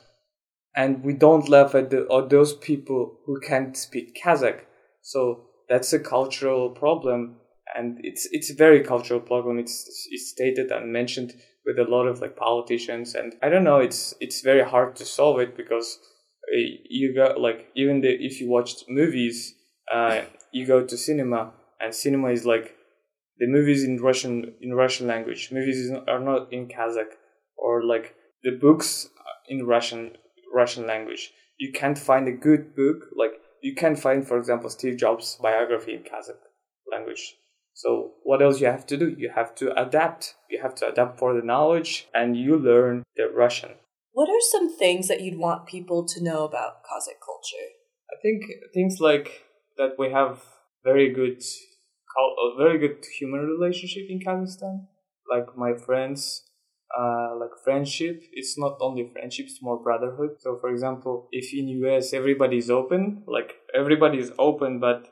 And 0.77 1.05
we 1.05 1.13
don't 1.13 1.49
laugh 1.49 1.75
at 1.75 1.91
the, 1.91 2.03
or 2.05 2.23
those 2.23 2.55
people 2.55 3.19
who 3.27 3.41
can't 3.41 3.77
speak 3.77 4.19
Kazakh. 4.23 4.61
So, 5.03 5.45
that's 5.69 5.93
a 5.93 5.99
cultural 5.99 6.71
problem 6.71 7.37
and 7.75 7.99
it's 8.03 8.29
it's 8.31 8.51
a 8.51 8.55
very 8.55 8.83
cultural 8.83 9.21
problem 9.21 9.59
it's 9.59 10.07
it's 10.11 10.31
stated 10.31 10.71
and 10.71 10.93
mentioned 10.93 11.35
with 11.65 11.79
a 11.79 11.91
lot 11.91 12.07
of 12.07 12.21
like 12.21 12.37
politicians 12.37 13.15
and 13.15 13.35
i 13.43 13.49
don't 13.49 13.65
know 13.65 13.79
it's 13.79 14.15
it's 14.21 14.43
very 14.43 14.63
hard 14.63 14.95
to 14.97 15.05
solve 15.05 15.41
it 15.41 15.57
because 15.57 15.99
you 16.53 17.15
got 17.15 17.41
like 17.41 17.71
even 17.75 18.01
the 18.01 18.09
if 18.09 18.41
you 18.41 18.49
watched 18.49 18.85
movies 18.89 19.55
uh, 19.93 20.23
you 20.53 20.67
go 20.67 20.85
to 20.85 20.97
cinema 20.97 21.53
and 21.81 21.95
cinema 21.95 22.29
is 22.29 22.45
like 22.45 22.77
the 23.39 23.47
movies 23.47 23.85
in 23.85 24.01
russian 24.01 24.55
in 24.61 24.75
russian 24.75 25.07
language 25.07 25.51
movies 25.53 25.91
are 26.09 26.21
not 26.21 26.53
in 26.53 26.69
kazakh 26.69 27.15
or 27.57 27.83
like 27.83 28.15
the 28.43 28.53
books 28.53 29.09
in 29.49 29.67
russian 29.67 30.17
russian 30.53 30.87
language 30.87 31.33
you 31.59 31.73
can't 31.73 31.99
find 31.99 32.29
a 32.29 32.33
good 32.33 32.75
book 32.77 33.07
like 33.17 33.33
you 33.65 33.75
can't 33.75 33.99
find, 33.99 34.29
for 34.29 34.37
example, 34.37 34.69
Steve 34.69 34.99
Jobs' 34.99 35.39
biography 35.41 35.95
in 35.95 36.03
Kazakh 36.03 36.37
language. 36.93 37.37
So 37.73 38.13
what 38.23 38.43
else 38.43 38.61
you 38.61 38.67
have 38.67 38.87
to 38.89 38.97
do? 38.99 39.17
You 39.17 39.31
have 39.35 39.55
to 39.57 39.73
adapt. 39.81 40.35
You 40.51 40.61
have 40.61 40.75
to 40.77 40.89
adapt 40.89 41.19
for 41.19 41.33
the 41.33 41.41
knowledge 41.41 42.07
and 42.15 42.37
you 42.37 42.59
learn 42.59 43.05
the 43.17 43.31
Russian. 43.35 43.71
What 44.15 44.29
are 44.29 44.41
some 44.41 44.75
things 44.75 45.09
that 45.09 45.21
you'd 45.21 45.39
want 45.39 45.67
people 45.67 46.07
to 46.07 46.23
know 46.23 46.45
about 46.45 46.85
Kazakh 46.87 47.19
culture? 47.19 47.69
I 48.13 48.17
think 48.23 48.45
things 48.73 48.99
like 49.01 49.43
that 49.77 49.99
we 49.99 50.11
have 50.13 50.41
very 50.85 51.13
good 51.13 51.43
a 52.17 52.57
very 52.57 52.79
good 52.79 53.05
human 53.19 53.41
relationship 53.41 54.05
in 54.09 54.21
Kazakhstan. 54.21 54.87
Like 55.29 55.57
my 55.57 55.75
friends 55.75 56.45
uh, 56.97 57.35
like 57.41 57.51
friendship 57.65 58.23
it's 58.33 58.57
not 58.57 58.77
only 58.81 59.11
friendship 59.13 59.47
it's 59.47 59.61
more 59.61 59.83
brotherhood 59.83 60.37
so 60.39 60.57
for 60.61 60.71
example 60.71 61.29
if 61.33 61.53
in 61.53 61.67
us 61.85 62.13
everybody 62.13 62.59
is 62.59 62.71
open 62.71 63.25
like 63.27 63.55
everybody 63.75 64.19
is 64.19 64.31
open 64.39 64.79
but 64.79 65.09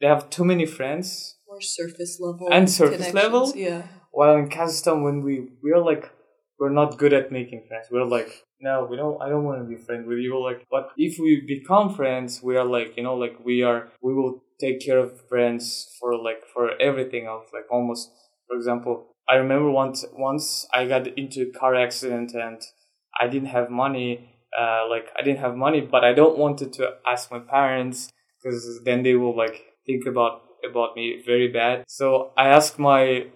they 0.00 0.06
have 0.06 0.30
too 0.30 0.44
many 0.44 0.66
friends 0.66 1.36
more 1.48 1.60
surface 1.60 2.18
level 2.20 2.48
and 2.52 2.70
surface 2.70 3.12
level 3.12 3.52
yeah 3.56 3.82
while 4.12 4.36
in 4.36 4.48
kazakhstan 4.48 5.02
when 5.02 5.20
we 5.22 5.48
we 5.64 5.72
are 5.72 5.82
like 5.82 6.12
we're 6.58 6.70
not 6.70 6.98
good 6.98 7.12
at 7.12 7.30
making 7.30 7.64
friends. 7.68 7.86
We're 7.90 8.04
like, 8.04 8.30
no, 8.60 8.86
we 8.90 8.96
don't. 8.96 9.20
I 9.20 9.28
don't 9.28 9.44
want 9.44 9.60
to 9.60 9.68
be 9.68 9.76
friends 9.82 10.06
with 10.06 10.18
you. 10.18 10.42
Like, 10.42 10.66
but 10.70 10.90
if 10.96 11.18
we 11.18 11.42
become 11.46 11.94
friends, 11.94 12.42
we 12.42 12.56
are 12.56 12.64
like, 12.64 12.96
you 12.96 13.02
know, 13.02 13.14
like 13.14 13.36
we 13.44 13.62
are. 13.62 13.88
We 14.00 14.14
will 14.14 14.42
take 14.58 14.80
care 14.80 14.98
of 14.98 15.20
friends 15.28 15.94
for 16.00 16.16
like 16.16 16.46
for 16.52 16.70
everything 16.80 17.26
else. 17.26 17.48
Like 17.52 17.66
almost, 17.70 18.10
for 18.48 18.56
example, 18.56 19.08
I 19.28 19.34
remember 19.34 19.70
once 19.70 20.04
once 20.12 20.66
I 20.72 20.86
got 20.86 21.06
into 21.06 21.42
a 21.42 21.58
car 21.58 21.74
accident 21.74 22.32
and 22.34 22.62
I 23.20 23.26
didn't 23.28 23.48
have 23.48 23.70
money. 23.70 24.30
Uh, 24.58 24.88
like 24.88 25.08
I 25.18 25.22
didn't 25.22 25.40
have 25.40 25.54
money, 25.56 25.82
but 25.82 26.04
I 26.04 26.14
don't 26.14 26.38
wanted 26.38 26.72
to 26.74 26.94
ask 27.06 27.30
my 27.30 27.40
parents 27.40 28.10
because 28.42 28.80
then 28.84 29.02
they 29.02 29.14
will 29.14 29.36
like 29.36 29.62
think 29.86 30.06
about 30.06 30.42
about 30.68 30.96
me 30.96 31.22
very 31.24 31.48
bad. 31.48 31.84
So 31.88 32.32
I 32.38 32.48
asked 32.48 32.78
my 32.78 33.26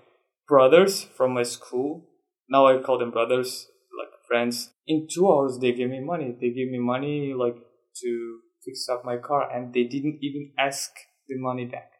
brothers 0.48 1.02
from 1.02 1.35
my 1.35 1.42
school. 1.42 2.06
Now 2.50 2.66
I 2.66 2.78
call 2.82 2.98
them 2.98 3.10
brothers, 3.10 3.68
like 3.96 4.08
friends. 4.26 4.70
In 4.86 5.06
two 5.10 5.30
hours, 5.30 5.58
they 5.58 5.72
gave 5.72 5.90
me 5.90 6.00
money. 6.00 6.34
They 6.40 6.50
gave 6.50 6.70
me 6.70 6.78
money 6.78 7.32
like 7.34 7.56
to 8.02 8.38
fix 8.64 8.88
up 8.88 9.04
my 9.04 9.16
car, 9.16 9.50
and 9.50 9.72
they 9.72 9.84
didn't 9.84 10.18
even 10.20 10.52
ask 10.58 10.90
the 11.28 11.38
money 11.38 11.64
back. 11.64 11.92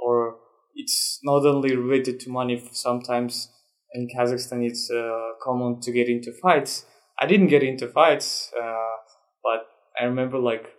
Or 0.00 0.36
it's 0.74 1.18
not 1.22 1.44
only 1.44 1.74
related 1.76 2.20
to 2.20 2.30
money. 2.30 2.62
Sometimes 2.72 3.50
in 3.92 4.08
Kazakhstan, 4.08 4.64
it's 4.64 4.90
uh, 4.90 5.32
common 5.42 5.80
to 5.80 5.92
get 5.92 6.08
into 6.08 6.32
fights. 6.32 6.86
I 7.18 7.26
didn't 7.26 7.48
get 7.48 7.64
into 7.64 7.88
fights, 7.88 8.52
uh, 8.58 8.96
but 9.42 9.66
I 10.00 10.04
remember 10.04 10.38
like, 10.38 10.74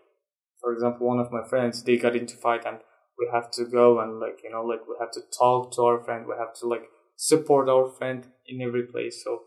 for 0.61 0.71
example, 0.71 1.07
one 1.07 1.19
of 1.19 1.31
my 1.31 1.43
friends 1.43 1.83
they 1.83 1.97
got 1.97 2.15
into 2.15 2.37
fight 2.37 2.65
and 2.65 2.79
we 3.17 3.27
have 3.33 3.51
to 3.51 3.65
go 3.65 3.99
and 3.99 4.19
like 4.19 4.39
you 4.43 4.49
know 4.49 4.63
like 4.63 4.87
we 4.87 4.95
have 4.99 5.11
to 5.11 5.21
talk 5.37 5.73
to 5.75 5.81
our 5.83 5.99
friend 6.01 6.25
we 6.25 6.33
have 6.39 6.53
to 6.53 6.67
like 6.67 6.85
support 7.19 7.67
our 7.67 7.89
friend 7.89 8.25
in 8.47 8.61
every 8.61 8.83
place. 8.83 9.21
So 9.23 9.41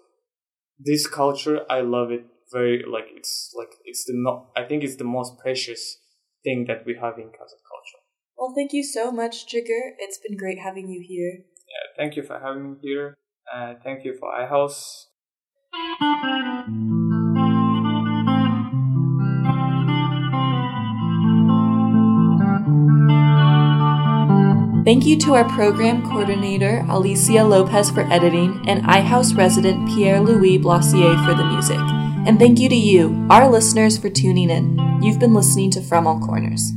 this 0.78 1.06
culture 1.06 1.60
i 1.70 1.80
love 1.80 2.10
it 2.10 2.24
very 2.50 2.84
like 2.90 3.06
it's 3.14 3.54
like 3.58 3.74
it's 3.84 4.04
the 4.04 4.12
not 4.14 4.50
i 4.56 4.62
think 4.64 4.82
it's 4.82 4.96
the 4.96 5.04
most 5.04 5.38
precious 5.38 5.98
thing 6.44 6.64
that 6.66 6.84
we 6.84 6.94
have 6.94 7.18
in 7.18 7.28
kazakh 7.28 7.62
culture. 7.70 8.00
Well 8.36 8.52
thank 8.56 8.72
you 8.72 8.82
so 8.82 9.12
much 9.12 9.46
jigar. 9.46 9.92
It's 9.98 10.18
been 10.18 10.36
great 10.36 10.58
having 10.58 10.88
you 10.88 11.00
here. 11.06 11.44
Yeah 11.72 11.86
thank 11.96 12.16
you 12.16 12.22
for 12.22 12.38
having 12.40 12.72
me 12.72 12.76
here. 12.82 13.16
Uh, 13.52 13.74
thank 13.84 14.04
you 14.04 14.16
for 14.18 14.32
iHouse 14.32 15.06
Thank 24.84 25.06
you 25.06 25.16
to 25.18 25.34
our 25.34 25.48
program 25.48 26.02
coordinator, 26.10 26.84
Alicia 26.88 27.44
Lopez, 27.44 27.88
for 27.88 28.00
editing, 28.12 28.64
and 28.66 28.82
iHouse 28.82 29.36
resident 29.36 29.88
Pierre 29.88 30.20
Louis 30.20 30.58
Blossier 30.58 31.24
for 31.24 31.34
the 31.34 31.44
music. 31.44 31.78
And 32.26 32.36
thank 32.36 32.58
you 32.58 32.68
to 32.68 32.74
you, 32.74 33.24
our 33.30 33.48
listeners, 33.48 33.96
for 33.96 34.10
tuning 34.10 34.50
in. 34.50 35.00
You've 35.00 35.20
been 35.20 35.34
listening 35.34 35.70
to 35.72 35.82
From 35.82 36.08
All 36.08 36.18
Corners. 36.18 36.72